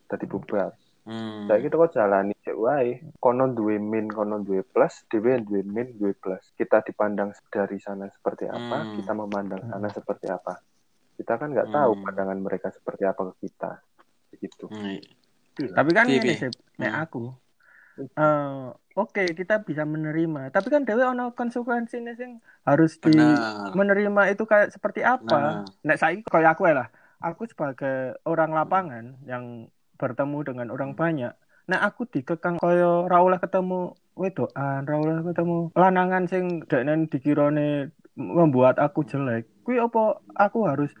dadi 0.07 0.23
bubar. 0.23 0.71
Hmm. 1.03 1.51
Saiki 1.51 1.67
teko 1.67 1.91
jalani 1.91 2.31
cek 2.39 2.55
wae. 2.55 3.03
Kono 3.19 3.51
duwe 3.51 3.75
min, 3.75 4.07
kono 4.07 4.39
duwe 4.39 4.63
plus, 4.63 5.03
Dewi 5.11 5.35
duwe 5.43 5.59
min, 5.59 5.99
duwe 5.99 6.15
plus. 6.15 6.55
Kita 6.55 6.79
dipandang 6.79 7.35
dari 7.51 7.75
sana 7.75 8.07
seperti 8.07 8.47
apa, 8.47 8.87
Hmm. 8.87 8.95
kita 8.95 9.11
memandang 9.11 9.67
sana 9.67 9.91
seperti 9.91 10.31
apa. 10.31 10.63
Kita 11.19 11.35
kan 11.35 11.51
nggak 11.51 11.69
tahu 11.69 11.91
Hmm. 11.91 12.03
pandangan 12.07 12.39
mereka 12.39 12.71
seperti 12.71 13.03
apa 13.03 13.19
ke 13.19 13.33
kita. 13.43 13.83
Begitu. 14.31 14.65
Hmm. 14.71 15.03
Tapi 15.75 15.89
kan 15.91 16.07
ini 16.07 16.31
sih, 16.33 16.47
nek 16.79 16.87
Hmm. 16.89 17.03
aku. 17.03 17.23
eh 17.93 18.65
oke, 18.97 19.21
kita 19.37 19.61
bisa 19.61 19.85
menerima. 19.85 20.49
Tapi 20.49 20.65
kan 20.65 20.81
dewe 20.81 21.05
ono 21.05 21.29
konsekuensinya 21.29 22.17
sing 22.17 22.41
harus 22.65 22.97
di 22.97 23.13
Benar. 23.13 23.69
menerima 23.69 24.33
itu 24.33 24.49
kayak 24.49 24.73
seperti 24.73 25.05
apa. 25.05 25.61
Nah. 25.61 25.61
Nek 25.85 26.01
saiki 26.01 26.25
kayak 26.25 26.57
aku 26.57 26.65
ya 26.65 26.81
lah. 26.81 26.87
Aku 27.23 27.47
sebagai 27.47 28.19
orang 28.27 28.51
lapangan 28.51 29.15
yang 29.23 29.71
bertemu 29.95 30.37
dengan 30.43 30.67
orang 30.75 30.91
banyak. 30.91 31.31
Nek 31.71 31.81
aku 31.87 32.03
dikekang 32.11 32.59
kaya 32.59 33.07
ra 33.07 33.23
oleh 33.23 33.39
ketemu 33.39 33.95
wedokan, 34.19 34.83
ra 34.83 34.95
oleh 34.99 35.23
ketemu 35.23 35.71
lanangan 35.71 36.23
sing 36.27 36.67
deknen 36.67 37.07
dikirone 37.07 37.95
membuat 38.19 38.75
aku 38.77 39.07
jelek. 39.07 39.47
Kuwi 39.63 39.79
apa 39.79 40.19
aku 40.35 40.67
harus 40.67 40.91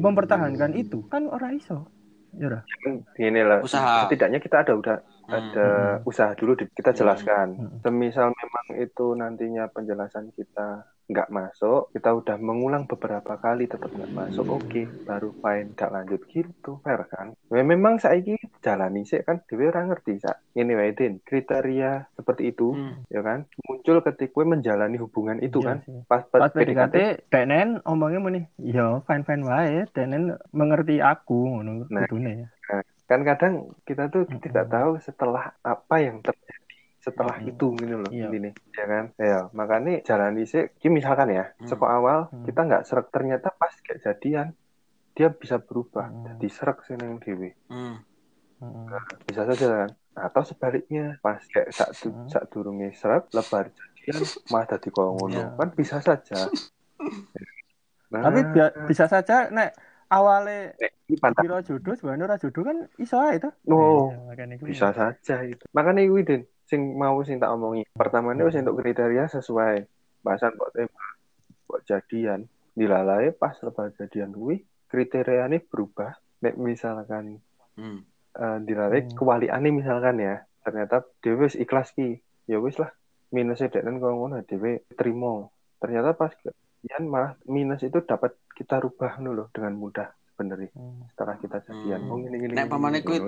mempertahankan 0.00 0.72
itu? 0.72 1.04
Kan 1.12 1.28
ora 1.28 1.52
iso. 1.52 1.92
Ya 2.32 2.48
ora? 2.48 2.60
Gini 3.12 3.40
lah, 3.44 3.60
Usaha. 3.60 4.08
setidaknya 4.08 4.40
kita 4.40 4.64
ada 4.64 4.72
udah 4.72 4.96
Hmm. 5.26 5.36
ada 5.42 5.68
usaha 6.06 6.32
dulu 6.38 6.54
di- 6.56 6.70
kita 6.72 6.96
Hmm. 6.96 6.98
jelaskan. 7.02 7.46
Hmm. 7.60 7.78
Semisal 7.84 8.32
memang 8.32 8.66
itu 8.80 9.06
nantinya 9.12 9.68
penjelasan 9.68 10.32
kita 10.32 10.86
nggak 11.06 11.28
masuk 11.30 11.80
kita 11.94 12.10
udah 12.20 12.36
mengulang 12.48 12.84
beberapa 12.90 13.32
kali 13.44 13.70
tetap 13.72 13.90
nggak 13.94 14.12
masuk 14.20 14.46
oke 14.50 14.82
baru 15.08 15.30
fine 15.42 15.68
nggak 15.74 15.90
lanjut 15.94 16.20
gitu 16.34 16.70
fair 16.84 17.00
kan 17.12 17.26
Ya, 17.54 17.62
memang 17.62 17.94
saiki 18.02 18.34
jalani 18.64 19.00
sih 19.10 19.22
kan 19.22 19.36
dewe 19.48 19.70
ora 19.70 19.86
ngerti 19.88 20.12
sak 20.24 20.36
ini 20.58 20.72
Din 20.98 21.12
kriteria 21.28 22.10
seperti 22.18 22.42
itu 22.50 22.74
Hmm. 22.76 23.06
ya 23.14 23.20
kan 23.28 23.38
muncul 23.68 23.96
ketika 24.02 24.32
gue 24.34 24.44
menjalani 24.52 24.96
hubungan 24.98 25.38
itu 25.46 25.58
Iya 25.62 25.68
kan 25.68 25.78
sih. 25.86 25.98
pas, 26.10 26.22
Pas 26.32 26.50
PDKT, 26.52 26.96
Denen 27.32 27.68
omongnya 27.86 28.20
muni, 28.20 28.40
yo 28.58 29.00
fine 29.06 29.22
fine 29.28 29.42
wae, 29.48 29.86
Denen 29.94 30.22
mengerti 30.58 30.94
aku 31.00 31.38
ngono 31.52 31.72
Nah. 31.94 32.04
kudune. 32.10 32.34
kan 33.06 33.20
kadang 33.22 33.54
kita 33.86 34.10
tuh 34.10 34.26
Mm-mm. 34.26 34.42
tidak 34.44 34.66
tahu 34.74 34.90
setelah 35.06 35.44
apa 35.62 35.96
yang 36.02 36.16
terjadi 36.26 36.65
setelah 37.06 37.36
Mm-mm. 37.38 37.50
itu 37.50 37.66
gitu 37.80 37.94
loh 38.02 38.10
Iya. 38.10 38.28
ini 38.38 38.50
ya 38.78 38.84
kan 38.92 39.04
ya 39.30 39.38
makanya 39.58 39.90
jalani 40.08 40.42
sih 40.52 40.62
Ki 40.80 40.88
misalkan 40.98 41.28
ya 41.38 41.44
Hmm. 41.54 41.68
seko 41.70 41.86
awal 41.86 42.18
Hmm. 42.34 42.44
kita 42.46 42.60
nggak 42.66 42.82
serak 42.88 43.06
ternyata 43.14 43.48
pas 43.60 43.74
kayak 43.84 44.00
jadian 44.06 44.48
dia 45.16 45.28
bisa 45.42 45.56
berubah 45.62 46.06
Hmm. 46.10 46.24
jadi 46.26 46.46
serak 46.56 46.78
sih 46.86 46.94
neng 46.98 47.16
dewi 47.24 47.50
Hmm. 47.70 47.94
Heeh. 48.60 49.00
bisa 49.28 49.42
saja 49.48 49.66
kan 49.86 49.90
atau 50.16 50.42
sebaliknya 50.50 51.04
pas 51.24 51.40
kayak 51.52 51.68
saat 51.76 51.94
Hmm. 52.02 52.26
saat 52.32 52.46
durunge 52.52 52.88
serak 53.00 53.22
lebar 53.36 53.64
jadian 53.78 54.22
malah 54.50 54.66
dadi 54.72 54.88
koyo 54.94 55.10
ngono 55.14 55.40
Iya. 55.40 55.46
kan 55.58 55.68
bisa 55.78 55.96
saja 56.02 56.36
nah, 58.10 58.20
Tapi 58.26 58.40
bi- 58.54 58.74
bisa 58.90 59.04
saja 59.12 59.34
nek 59.52 59.70
awalnya 60.10 60.74
kira 61.42 61.58
jodoh 61.68 61.94
sebenarnya 61.98 62.24
ora 62.28 62.36
jodoh 62.42 62.62
kan 62.68 62.76
iso 63.02 63.16
ae 63.18 63.36
to. 63.44 63.50
oh 63.70 64.08
Iya, 64.10 64.16
makanya 64.28 64.54
iku. 64.58 64.64
bisa 64.70 64.88
saja 65.00 65.34
itu 65.52 65.64
makanya 65.76 66.02
itu 66.06 66.34
sing 66.66 66.94
mau 66.94 67.22
sing 67.22 67.38
tak 67.38 67.50
omongi. 67.50 67.86
Pertama 67.90 68.34
ini 68.34 68.42
wis 68.42 68.54
untuk 68.54 68.78
kriteria 68.78 69.30
sesuai. 69.30 69.86
Bahasan 70.20 70.54
kok 70.54 70.70
tembak 70.74 71.08
kok 71.64 71.80
jadian. 71.86 72.50
Dilalai 72.74 73.32
pas 73.32 73.56
lepas 73.56 73.88
jadian 73.94 74.30
kuwi 74.30 74.60
kriterianya 74.86 75.62
berubah. 75.62 76.12
Nek 76.42 76.58
misalkan 76.58 77.40
Hmm. 77.76 78.02
uh, 78.34 78.58
dilalai 78.58 79.04
Hmm. 79.04 79.12
kewaliane 79.14 79.68
misalkan 79.68 80.16
ya 80.16 80.40
ternyata 80.60 81.04
dewe 81.20 81.46
wis 81.46 81.54
ikhlas 81.54 81.92
ki. 81.92 82.18
Ya 82.46 82.56
wis 82.56 82.76
lah 82.76 82.90
minusnya 83.28 83.68
dan 83.70 83.98
kalau 83.98 84.22
ngono 84.22 84.42
dewe 84.42 84.86
terima 84.94 85.46
ternyata 85.76 86.14
pas 86.14 86.32
jadian 86.40 87.04
malah 87.06 87.32
minus 87.44 87.82
itu 87.82 87.98
dapat 88.00 88.32
kita 88.54 88.78
rubah 88.78 89.18
dulu 89.18 89.50
dengan 89.50 89.74
mudah 89.74 90.08
sebenarnya 90.32 90.70
Hmm. 90.72 91.04
setelah 91.10 91.36
kita 91.36 91.58
jadian. 91.64 92.00
Hmm. 92.06 92.10
oh 92.10 92.16
gini 92.18 92.36
gini 92.38 92.52
Nek 92.54 92.66
pamane 92.66 92.98
kuwi 93.00 93.18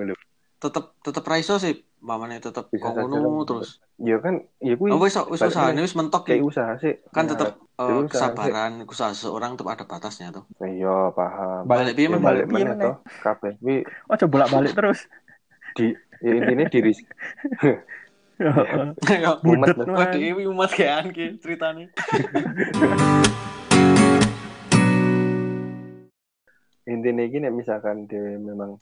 tetep 0.59 0.85
tetep 0.99 1.23
raiso 1.23 1.55
sih. 1.57 1.75
Mamane 1.99 2.39
tetep 2.39 2.71
Bisa 2.71 2.79
kok 2.79 2.95
saja 2.95 3.03
ngono 3.03 3.43
kan. 3.43 3.47
terus 3.47 3.69
ya 3.99 4.15
kan 4.19 4.39
ya 4.59 4.79
kuwi 4.79 4.87
oh 4.87 5.03
wis 5.03 5.19
wis 5.27 5.43
usahane 5.43 5.83
wis 5.83 5.91
mentok 5.91 6.23
kayak 6.23 6.39
ya. 6.39 6.47
usaha 6.47 6.73
sih. 6.79 6.95
Kan 7.11 7.27
Nah, 7.27 7.35
tetep 7.35 7.49
eh, 7.59 7.83
jadi 7.83 7.99
usaha 7.99 8.07
kesabaran 8.07 8.71
usaha 8.87 9.11
seseorang 9.11 9.51
tetep 9.59 9.67
ada 9.67 9.83
batasnya 9.83 10.27
tuh. 10.31 10.43
Iya 10.59 11.11
paham. 11.11 11.67
Balik 11.67 11.95
piye 11.95 12.07
ya 12.07 12.11
men 12.11 12.21
balik 12.21 12.45
piye 12.47 12.63
toh. 12.75 12.95
Kabeh 13.19 13.59
kuwi 13.59 13.83
Oh, 14.07 14.15
coba 14.15 14.31
bolak-balik 14.31 14.71
terus. 14.73 14.99
di 15.75 15.91
ya 16.19 16.31
intinya 16.33 16.65
diri 16.65 16.91
Budet 19.43 19.77
man. 19.83 20.09
dewi 20.15 20.47
umat 20.47 20.71
kean 20.71 21.11
ki 21.11 21.37
ceritane. 21.39 21.91
intinya 26.85 27.23
gini 27.25 27.47
misalkan 27.53 28.09
dia 28.09 28.39
memang 28.39 28.81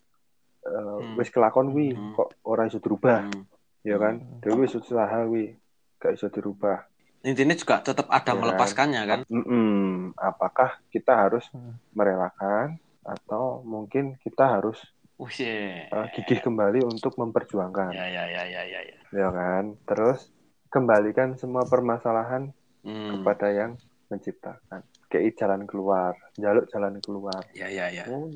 uh, 0.67 0.99
Hmm. 0.99 1.15
wis 1.15 1.29
kelakon 1.29 1.71
wi 1.71 1.91
Hmm. 1.91 2.13
kok 2.13 2.35
ora 2.43 2.67
iso 2.67 2.77
dirubah 2.77 3.25
Hmm. 3.25 3.43
ya 3.81 3.95
kan 3.95 4.19
Hmm. 4.19 4.39
dia 4.39 4.53
wis 4.53 4.73
usaha 4.73 5.23
wi 5.23 5.55
gak 5.97 6.13
iso 6.13 6.27
dirubah 6.27 6.83
Intinya 7.23 7.57
juga 7.57 7.81
tetap 7.81 8.07
ada 8.07 8.29
Ya. 8.29 8.37
melepaskannya 8.37 9.01
kan. 9.03 9.19
Mm-mm. 9.27 10.13
apakah 10.13 10.79
kita 10.87 11.17
harus 11.17 11.43
Hmm. 11.49 11.75
merelakan 11.91 12.77
atau 13.01 13.63
mungkin 13.63 14.15
kita 14.17 14.47
harus 14.49 14.77
uh, 15.17 16.05
gigih 16.13 16.39
kembali 16.39 16.83
untuk 16.83 17.17
memperjuangkan 17.17 17.89
Ya 17.89 18.05
ya 18.05 18.23
ya 18.27 18.43
ya 18.45 18.61
ya. 18.63 18.81
ya. 18.85 18.97
ya 19.09 19.27
kan 19.29 19.75
terus 19.83 20.29
kembalikan 20.67 21.33
semua 21.33 21.63
permasalahan 21.63 22.53
Hmm. 22.85 23.09
kepada 23.11 23.49
yang 23.49 23.71
menciptakan 24.07 24.85
kayak 25.07 25.35
jalan 25.35 25.65
keluar 25.65 26.15
jaluk 26.35 26.67
jalan 26.69 27.01
keluar 27.01 27.43
Ya 27.51 27.67
ya 27.67 27.89
ya. 27.89 28.05
oh, 28.07 28.29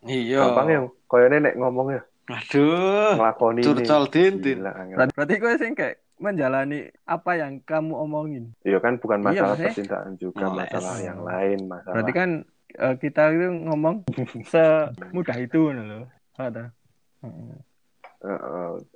Iya. 0.00 0.38
gampang 0.44 0.68
ya 0.68 0.78
koyo 1.04 1.26
nenek 1.26 1.54
ngomong 1.54 1.88
ya 1.90 2.02
Aduh. 2.28 3.16
ngelakoni 3.16 3.64
Curcol 3.64 4.04
din, 4.08 4.32
din. 4.38 4.60
Gila, 4.60 4.70
angel. 4.74 4.96
Berarti, 4.96 5.12
berarti 5.16 5.34
gue 5.34 5.52
sih 5.56 5.68
kayak 5.72 5.94
menjalani 6.18 6.78
apa 7.02 7.30
yang 7.34 7.52
kamu 7.62 7.94
omongin. 7.96 8.44
Iya 8.60 8.78
kan 8.78 8.96
bukan 8.96 9.18
Iya, 9.18 9.24
masalah 9.24 9.48
maksudnya- 9.48 9.68
percintaan 9.70 10.10
juga 10.14 10.44
Moles. 10.44 10.60
masalah 10.68 10.96
yang 10.98 11.20
lain 11.22 11.58
masalah 11.64 11.94
Berarti 11.96 12.12
kan 12.12 12.30
eh, 12.70 12.94
kita 12.96 13.22
itu 13.32 13.46
ngomong 13.64 13.94
semudah 14.52 15.36
itu 15.36 15.60
loh. 15.68 16.04
Ada. 16.36 16.64
Heeh. 17.24 17.56
Eh, 18.20 18.40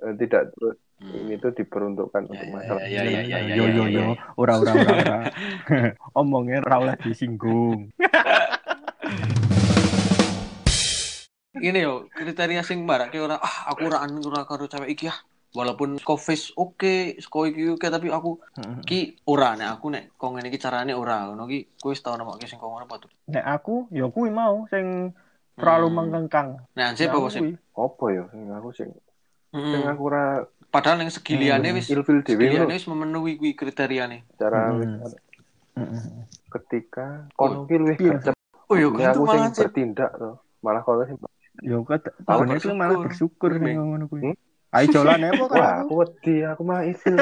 eh, 0.03 0.13
tidak 0.17 0.53
terus 0.53 0.77
Hmm. 0.93 1.19
ini 1.19 1.35
tuh 1.35 1.51
diperuntukkan 1.51 2.21
Ya, 2.21 2.29
untuk 2.29 2.47
ya, 2.47 2.53
masalah 2.53 2.83
ya, 2.85 3.01
ya, 3.01 3.19
ya, 3.19 3.37
ya, 3.43 3.55
Yo 3.57 3.65
yo 3.65 3.83
ya, 3.83 3.85
yo, 3.89 4.03
ya. 4.13 4.23
ora 4.37 4.53
ora 4.55 4.71
ora 4.71 4.93
ora. 4.95 5.19
Omongnya 6.21 6.63
ora 6.63 6.75
oleh 6.79 6.95
disinggung. 6.97 7.91
Ini 11.53 11.85
yo 11.85 12.09
kriteria 12.09 12.65
sing 12.65 12.89
barake 12.89 13.21
ora 13.21 13.37
ah 13.37 13.69
aku 13.69 13.85
ora 13.85 14.01
anu 14.01 14.25
ora 14.25 14.41
karo 14.41 14.65
cewek 14.65 14.89
iki 14.89 15.05
ah. 15.05 15.17
Walaupun 15.53 16.01
seko 16.01 16.17
face 16.17 16.49
oke, 16.57 17.21
seko 17.21 17.45
iki 17.45 17.77
oke 17.77 17.85
tapi 17.85 18.09
aku 18.09 18.41
ki 18.81 19.21
ora 19.29 19.53
nek 19.53 19.77
aku 19.77 19.93
nek 19.93 20.17
kok 20.17 20.33
ngene 20.33 20.49
iki 20.49 20.57
carane 20.57 20.97
ora 20.97 21.29
ngono 21.29 21.45
ki 21.45 21.77
kowe 21.77 21.93
wis 21.93 22.01
tau 22.01 22.17
nemokke 22.17 22.49
sing 22.49 22.57
kok 22.57 22.65
ngono 22.65 22.89
apa 22.89 22.97
tuh. 22.97 23.13
Nek 23.29 23.45
aku, 23.45 23.85
ya 23.93 24.09
kuwi 24.09 24.33
mau 24.33 24.65
sing 24.65 25.13
terlalu 25.53 25.93
Hmm. 25.93 25.97
mengkengkang. 26.01 26.57
Nek 26.73 26.97
apa 26.97 27.29
sih? 27.29 27.41
kuwi. 27.45 27.53
apa 27.77 28.05
ya 28.09 28.23
sing 28.33 28.41
aku 28.49 28.69
sing 28.73 28.89
Hmm. 29.53 29.69
sing 29.69 29.81
aku 29.85 30.01
ora 30.09 30.25
Padahal 30.73 31.05
yang 31.05 31.13
segiliane 31.13 31.69
Hmm. 31.69 31.77
wis 31.77 31.93
ilfil 31.93 32.25
dhewe 32.25 32.49
segiliane 32.49 32.73
wis 32.73 32.89
memenuhi 32.89 33.37
kuwi 33.37 33.53
kriteriane. 33.53 34.25
cara 34.41 34.73
Hmm. 34.73 35.05
Heeh. 35.77 36.01
ketika 36.49 37.29
kono 37.37 37.69
ki 37.69 37.77
luwih 37.77 37.97
Iya. 38.01 38.33
Oh 38.65 38.73
yo 38.73 38.89
gantung 38.89 39.29
sing 39.29 39.37
malah 39.37 39.53
sih. 39.53 39.61
bertindak 39.61 40.09
tuh 40.17 40.41
malah 40.65 40.81
kono 40.81 41.05
sing 41.05 41.21
Ya 41.63 41.79
kok 41.79 41.95
Malah 41.95 42.03
tahun 42.27 42.47
itu 42.59 42.75
malah 42.75 42.97
bersyukur. 42.99 43.55
sing 43.55 43.79
ngono 43.79 44.05
kuwi. 44.11 44.21
Hmm? 44.27 44.35
Ayo 44.75 44.85
jalan 44.91 45.23
ya 45.23 45.31
kok 45.31 45.47
wah 45.55 45.73
aku. 45.79 45.93
wedi 46.03 46.35
aku 46.43 46.61
mah 46.67 46.83
ilfil 46.83 47.15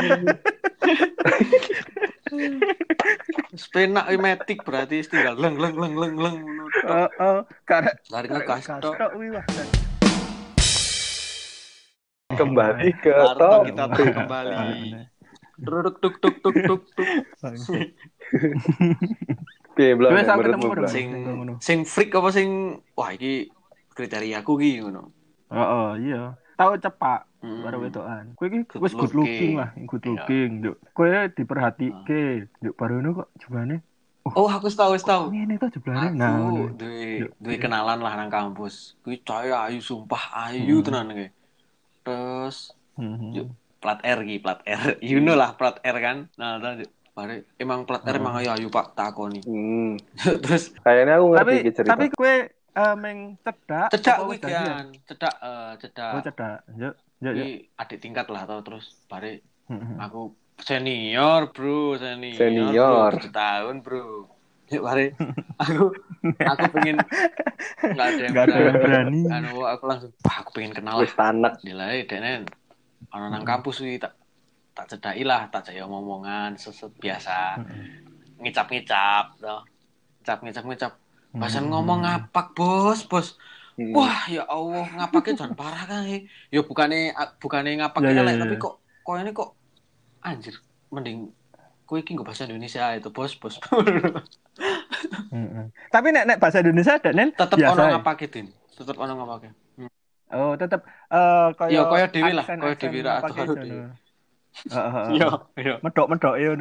Spenak 3.54 4.10
metik 4.18 4.66
berarti 4.66 5.06
tinggal 5.06 5.38
leng 5.38 5.62
leng 5.62 5.78
leng 5.78 5.94
leng 5.94 6.14
leng 6.18 6.36
ngono. 6.42 6.64
Eh 6.74 7.10
eh 7.22 7.40
karek 7.70 7.96
Lari 8.10 8.28
tok. 8.82 8.98
wah. 8.98 9.46
kembali 12.32 12.90
ke 12.98 13.14
top 13.38 13.62
kita 13.70 13.84
tuh 13.94 14.06
kembali. 14.10 14.56
Duduk 15.62 15.96
tuk 16.02 16.16
tuk 16.18 16.36
tuk 16.42 16.56
tuk 16.66 16.82
tuk. 16.98 17.10
piye 19.78 19.94
belum. 19.94 20.18
Sing 20.90 21.08
sing 21.62 21.78
freak 21.86 22.18
apa 22.18 22.34
sing 22.34 22.82
wah 22.98 23.14
iki 23.14 23.54
kriteriaku 23.92 24.54
ki 24.58 24.82
ngono. 24.82 25.12
Heeh, 25.52 25.90
iya. 26.08 26.24
Tahu 26.56 26.78
cepak 26.78 27.28
Hmm. 27.42 27.66
baru 27.66 27.82
wedokan. 27.82 28.38
Kowe 28.38 28.46
iki 28.46 28.62
Good 28.70 28.82
wis 28.86 28.94
good 28.94 29.14
looking. 29.18 29.58
lah, 29.58 29.74
good 29.76 30.04
Iya. 30.06 30.10
looking. 30.14 30.50
Juk. 30.62 30.76
Kowe 30.94 31.10
diperhatike, 31.34 32.24
juk 32.62 32.76
baru 32.78 33.02
kok 33.18 33.30
jebane. 33.42 33.82
Oh, 34.22 34.46
aku 34.46 34.70
wis 34.70 34.78
tahu 34.78 34.94
wis 34.94 35.02
tahu. 35.02 35.34
Ngene 35.34 35.58
to 35.58 35.74
jebane. 35.74 36.14
Aku 36.14 36.22
Nah, 36.22 36.70
duwe 36.78 37.26
Yuk, 37.26 37.32
duwe 37.42 37.56
yuk. 37.58 37.62
kenalan 37.66 37.98
lah 37.98 38.14
nang 38.14 38.30
kampus. 38.30 38.94
Kuwi 39.02 39.18
cahaya 39.26 39.66
ayu 39.66 39.82
sumpah 39.82 40.30
ayu 40.48 40.80
Hmm. 40.80 40.86
tenan 40.86 41.08
ki. 41.12 41.28
Terus 42.02 42.78
Mhm. 42.96 43.30
Yuk. 43.34 43.48
plat 43.82 43.98
R 44.06 44.20
ki, 44.22 44.36
plat 44.38 44.62
R. 44.62 45.02
You 45.02 45.18
know 45.18 45.34
lah 45.34 45.58
plat 45.58 45.82
R 45.82 45.98
kan. 45.98 46.30
Nah, 46.38 46.62
terus 46.62 46.86
bare 47.12 47.50
emang 47.58 47.84
plat 47.84 48.06
R 48.06 48.14
Hmm. 48.14 48.22
emang 48.22 48.34
ayu 48.38 48.50
ayu 48.54 48.68
Pak 48.70 48.94
takoni. 48.94 49.42
hmm. 49.42 49.98
Terus 50.46 50.70
kayaknya 50.78 51.18
aku 51.18 51.26
ngerti 51.34 51.42
Tapi 51.42 51.56
cerita 51.74 51.92
tapi 51.92 52.06
kowe 52.14 52.34
eh, 52.74 52.96
meng 52.96 53.18
cedak. 53.40 53.88
cedak 53.92 54.18
kuwi 54.20 54.38
kan. 54.38 54.86
Cedak 55.04 55.36
eh 55.38 55.72
cedak. 55.78 56.12
Oh, 56.12 56.22
cedak. 56.22 56.58
Yuk, 56.72 56.94
yuk, 57.20 57.34
yuk. 57.34 57.36
Kuwi 57.36 57.52
adik 57.76 58.00
tingkat 58.00 58.26
lah 58.28 58.44
tau 58.44 58.62
terus 58.62 58.86
bare 59.06 59.42
Mhm. 59.68 59.96
aku 59.98 60.22
senior 60.60 61.50
bro 61.50 61.96
senior, 61.96 62.38
Senior. 62.38 63.12
bro, 63.14 63.30
tahun 63.30 63.76
bro 63.80 64.28
yuk 64.68 64.84
mari 64.84 65.10
aku 65.64 65.96
aku 66.38 66.64
pengen 66.72 66.96
nggak 67.82 68.06
ada 68.06 68.20
yang 68.20 68.32
Nggak 68.32 68.46
ada 68.46 68.56
yang 68.58 68.76
berani. 68.78 69.22
anu 69.28 69.64
aku 69.64 69.84
langsung 69.86 70.12
wah 70.18 70.36
aku 70.38 70.50
pengen 70.54 70.72
kenal 70.72 71.00
wis 71.00 71.12
tanak 71.12 71.56
nilai 71.62 72.04
denen 72.04 72.46
ana 73.10 73.28
nang 73.28 73.42
Hmm. 73.42 73.50
kampus 73.50 73.80
wi 73.80 73.96
tak 73.96 74.14
tak 74.72 74.86
cedaki 74.88 75.24
lah 75.24 75.48
tak 75.48 75.68
jaya 75.68 75.84
omongan 75.84 76.56
seset 76.56 76.92
biasa 76.96 77.58
Mhm. 77.58 77.84
ngicap-ngicap 78.42 79.26
toh 79.38 79.62
ngicap 80.20 80.38
ngicap 80.42 80.64
ngicap 80.66 80.94
bahasan 81.32 81.64
Mhm. 81.68 81.72
ngomong 81.72 82.00
ngapak 82.04 82.48
bos 82.54 83.02
bos 83.08 83.30
Hmm. 83.80 83.96
Wah, 83.96 84.28
ya 84.28 84.44
Allah, 84.52 84.84
ngapaknya 84.84 85.40
jangan 85.42 85.56
parah 85.56 85.88
kan 85.88 86.04
he. 86.04 86.28
Ya 86.52 86.60
bukannya 86.60 87.16
bukannya 87.40 87.80
ngapaknya 87.80 88.12
Ya, 88.12 88.20
ya, 88.20 88.22
elek, 88.28 88.36
ya, 88.36 88.42
tapi 88.44 88.56
ya. 88.60 88.62
kok 88.62 88.74
kok 89.02 89.16
ini 89.16 89.32
kok 89.32 89.50
anjir 90.22 90.56
mending 90.92 91.18
kowe 91.88 91.98
iki 91.98 92.12
nggo 92.14 92.28
bahasa 92.28 92.46
Indonesia 92.46 92.84
itu 92.94 93.10
bos 93.16 93.32
bos 93.40 93.56
Heeh. 95.34 95.66
Tapi 95.88 96.08
nek 96.12 96.24
nek 96.28 96.38
bahasa 96.44 96.60
Indonesia 96.60 97.00
ada 97.00 97.12
nen 97.16 97.32
tetep 97.32 97.58
ono 97.64 97.82
ya? 97.82 97.92
ngapake 97.96 98.26
din 98.28 98.48
tetep 98.76 98.96
ono 99.00 99.14
ngapake 99.16 99.50
Oh, 100.32 100.56
tetep 100.60 100.84
eh 101.12 101.48
kaya 101.60 101.72
Ya, 101.72 101.82
kaya 101.88 102.06
dhewe 102.12 102.32
lah, 102.32 102.46
kaya 102.48 102.76
dhewe 102.76 103.00
ra 103.04 103.20
atuh 103.24 103.48
iya 105.16 105.28
iya 105.56 105.76
Medok-medok 105.80 106.36
ya 106.36 106.52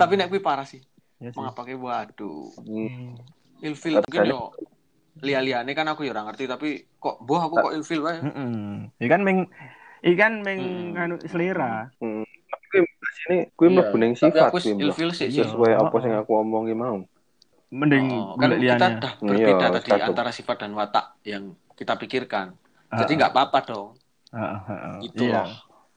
tapi 0.00 0.16
nek 0.16 0.32
kuwi 0.32 0.40
parah 0.40 0.64
sih 0.64 0.80
sih. 1.20 1.32
mengapake 1.36 1.76
waduh 1.76 2.48
Hmm. 2.56 3.20
Ilfil 3.62 3.94
Tapi 3.96 4.04
mungkin 4.10 4.28
yo 4.28 4.40
lia-liane 5.22 5.70
kan 5.72 5.86
aku 5.86 6.02
ya 6.02 6.10
ora 6.10 6.26
ngerti 6.26 6.50
tapi 6.50 6.68
kok 6.98 7.22
mbah 7.22 7.46
aku 7.46 7.54
kok 7.62 7.72
ilfil 7.78 8.02
wae 8.02 8.18
Heeh. 8.18 8.90
Ikan 8.98 9.22
meng 9.22 9.46
ikan 10.02 10.42
meng 10.42 10.62
anu 10.98 11.14
selera. 11.22 11.94
Hmm. 12.02 12.26
Tapi 12.26 12.66
kuwi 12.74 12.82
sini 13.14 13.36
kuwi 13.54 13.66
Iya, 13.70 13.74
mlebu 13.78 13.96
ning 14.02 14.12
tapi 14.18 14.34
sifat 14.34 14.50
kuwi. 14.50 14.82
Ilfil 14.82 15.10
sih 15.14 15.26
Iya. 15.30 15.46
Sesuai 15.46 15.72
apa 15.78 15.94
Oh, 15.94 16.00
sing 16.02 16.12
oh. 16.12 16.20
aku 16.20 16.32
omongin 16.42 16.76
mau. 16.76 16.98
Mending 17.72 18.04
Oh, 18.12 18.34
kan 18.36 18.50
kita 18.52 18.58
liane. 18.58 18.98
udah 18.98 19.12
Iya, 19.16 19.24
berbeda 19.24 19.66
tadi 19.78 19.90
satu. 19.94 20.04
antara 20.10 20.30
sifat 20.34 20.56
dan 20.60 20.72
watak 20.74 21.06
yang 21.24 21.54
kita 21.78 21.94
pikirkan 21.96 22.58
Ah, 22.92 23.00
jadi 23.00 23.12
nggak 23.16 23.32
apa-apa 23.32 23.58
dong 23.64 23.88
Heeh, 24.32 24.58
heeh. 24.68 24.96
Itu 25.06 25.22
Iya. 25.28 25.40
loh. 25.40 25.48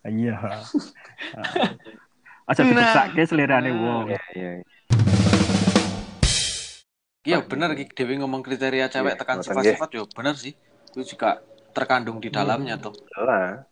Iya. 0.06 0.36
Aja 2.46 2.62
dipeksake 2.62 3.24
selerane 3.26 3.74
Nah. 3.74 3.80
wong. 3.82 4.06
Iya, 4.12 4.22
iya. 4.38 4.50
Iya 7.26 7.42
bener 7.42 7.74
Ki 7.74 7.90
Dewi 7.90 8.22
ngomong 8.22 8.46
kriteria 8.46 8.86
cewek 8.88 9.18
Iya, 9.18 9.20
tekan 9.20 9.42
sifat-sifat 9.42 9.90
yo 9.98 10.06
bener 10.14 10.38
sih. 10.38 10.54
Itu 10.94 11.18
juga 11.18 11.42
terkandung 11.74 12.22
di 12.22 12.30
dalamnya 12.30 12.78
tuh. 12.78 12.94
Jelas. 13.18 13.66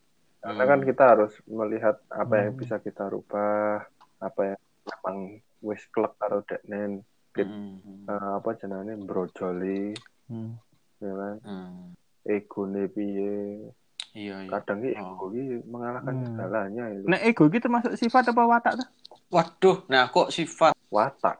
Karena 0.44 0.60
Hmm. 0.60 0.70
kan 0.76 0.80
kita 0.84 1.04
harus 1.08 1.32
melihat 1.48 1.96
apa 2.12 2.34
yang 2.36 2.52
Hmm. 2.52 2.60
bisa 2.60 2.76
kita 2.76 3.08
rubah, 3.08 3.80
apa 4.20 4.40
yang 4.44 4.60
memang 4.84 5.16
wis 5.64 5.80
klek 5.88 6.12
karo 6.20 6.44
deknen, 6.44 7.00
Hmm. 7.32 7.80
eh, 8.04 8.30
apa 8.36 8.52
jenenge 8.60 8.92
brojoli, 9.00 9.96
Hmm. 10.28 10.60
ya 11.00 11.12
kan? 11.16 11.36
Hmm. 11.40 11.96
Egone 12.28 12.92
piye? 12.92 13.72
Iya 14.12 14.36
iya. 14.44 14.50
Kadang 14.52 14.84
ki 14.84 14.92
Oh. 14.94 15.16
ego 15.16 15.24
ki 15.32 15.42
mengalahkan 15.64 16.12
Hmm. 16.12 16.26
segalanya 16.28 16.84
itu. 16.92 17.06
Nek 17.08 17.22
ego 17.24 17.42
iki 17.48 17.58
termasuk 17.58 17.96
sifat 17.96 18.28
apa 18.28 18.42
watak 18.44 18.72
tuh? 18.84 18.88
Waduh, 19.32 19.76
nah 19.88 20.12
kok 20.12 20.28
sifat. 20.28 20.76
Watak. 20.88 21.36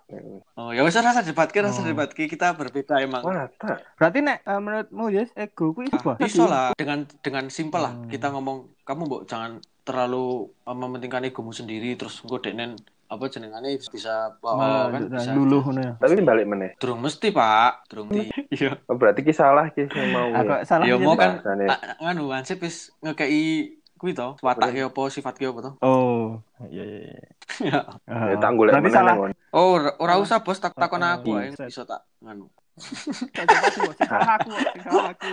Oh 0.55 0.71
ya 0.71 0.83
wis 0.83 0.95
rasa 0.95 1.21
debatke 1.21 1.59
rasa 1.59 1.81
Oh. 1.81 1.87
debatke 1.87 2.25
kita 2.25 2.53
berbeda 2.53 2.99
emang. 2.99 3.23
Watak. 3.23 3.83
Berarti 3.95 4.19
nek 4.21 4.39
eh, 4.41 4.59
menurutmu 4.59 5.05
yes 5.09 5.31
ego 5.35 5.71
kuwi 5.71 5.89
Ah, 5.89 5.99
sebuah 5.99 6.17
Bisa 6.19 6.45
lah 6.45 6.67
dengan 6.75 7.05
dengan 7.21 7.45
simpel 7.49 7.81
lah 7.81 7.93
Hmm. 7.93 8.09
kita 8.09 8.29
ngomong 8.29 8.73
kamu 8.83 9.03
mbok 9.05 9.23
jangan 9.25 9.53
terlalu 9.81 10.49
uh, 10.63 10.73
mementingkan 10.73 11.23
egomu 11.23 11.53
sendiri 11.53 11.93
terus 11.95 12.21
engko 12.21 12.41
deknen 12.41 12.75
apa 13.05 13.29
jenengane 13.29 13.77
bisa 13.77 14.33
bawa 14.41 14.89
kan 14.89 15.07
bisa. 15.07 15.31
luluh 15.31 15.61
ngono 15.61 15.81
ya. 15.81 15.93
Tapi 16.01 16.25
balik 16.25 16.47
meneh. 16.49 16.71
Durung 16.81 16.99
mesti, 16.99 17.31
Pak. 17.31 17.87
Durung 17.87 18.09
di. 18.09 18.27
Iya. 18.55 18.81
Oh, 18.87 18.97
berarti 18.97 19.21
ki 19.21 19.31
salah 19.31 19.69
ki 19.69 19.87
sing 19.87 20.09
mau. 20.11 20.33
Aku 20.33 20.51
ya. 20.51 20.65
salah 20.65 20.85
Ya 20.89 20.97
yes. 20.97 21.05
mau 21.05 21.15
kan 21.15 21.39
ah, 21.69 21.79
nganu 22.01 22.33
ansip 22.33 22.65
wis 22.65 22.91
ngekei 22.99 23.77
kuwi 24.05 24.13
to, 24.13 24.37
watak 24.45 24.77
apa, 24.77 25.03
sifat 25.09 25.33
ki 25.41 25.49
apa 25.49 25.65
to. 25.65 25.71
Oh, 25.81 26.37
iya 26.69 26.85
iya. 26.85 27.01
iya. 27.65 27.81
Ya. 28.05 28.29
Ya 28.29 28.37
tak 28.37 28.53
golek 28.53 28.77
Oh, 29.49 29.81
ora- 29.97 30.21
usah 30.21 30.45
bos 30.45 30.61
tak 30.61 30.77
takon 30.77 31.01
Oh, 31.01 31.09
aku 31.09 31.41
ae 31.41 31.49
bisa. 31.49 31.65
iso 31.65 31.89
tak 31.89 32.05
nganu. 32.21 32.53
Aku, 32.77 33.49
aku, 33.49 33.81
sing 33.97 34.83
salah 34.85 35.09
aku. 35.09 35.31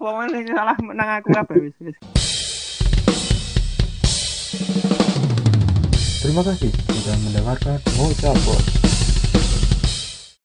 Wong 0.00 0.32
sing 0.32 0.48
salah 0.48 0.76
nang 0.80 1.10
aku 1.20 1.28
apa 1.36 1.52
wis 1.60 1.76
wis. 1.76 1.96
Terima 6.24 6.40
kasih 6.40 6.72
sudah 6.72 7.16
mendengarkan 7.20 7.76
Ngocapot. 8.00 8.93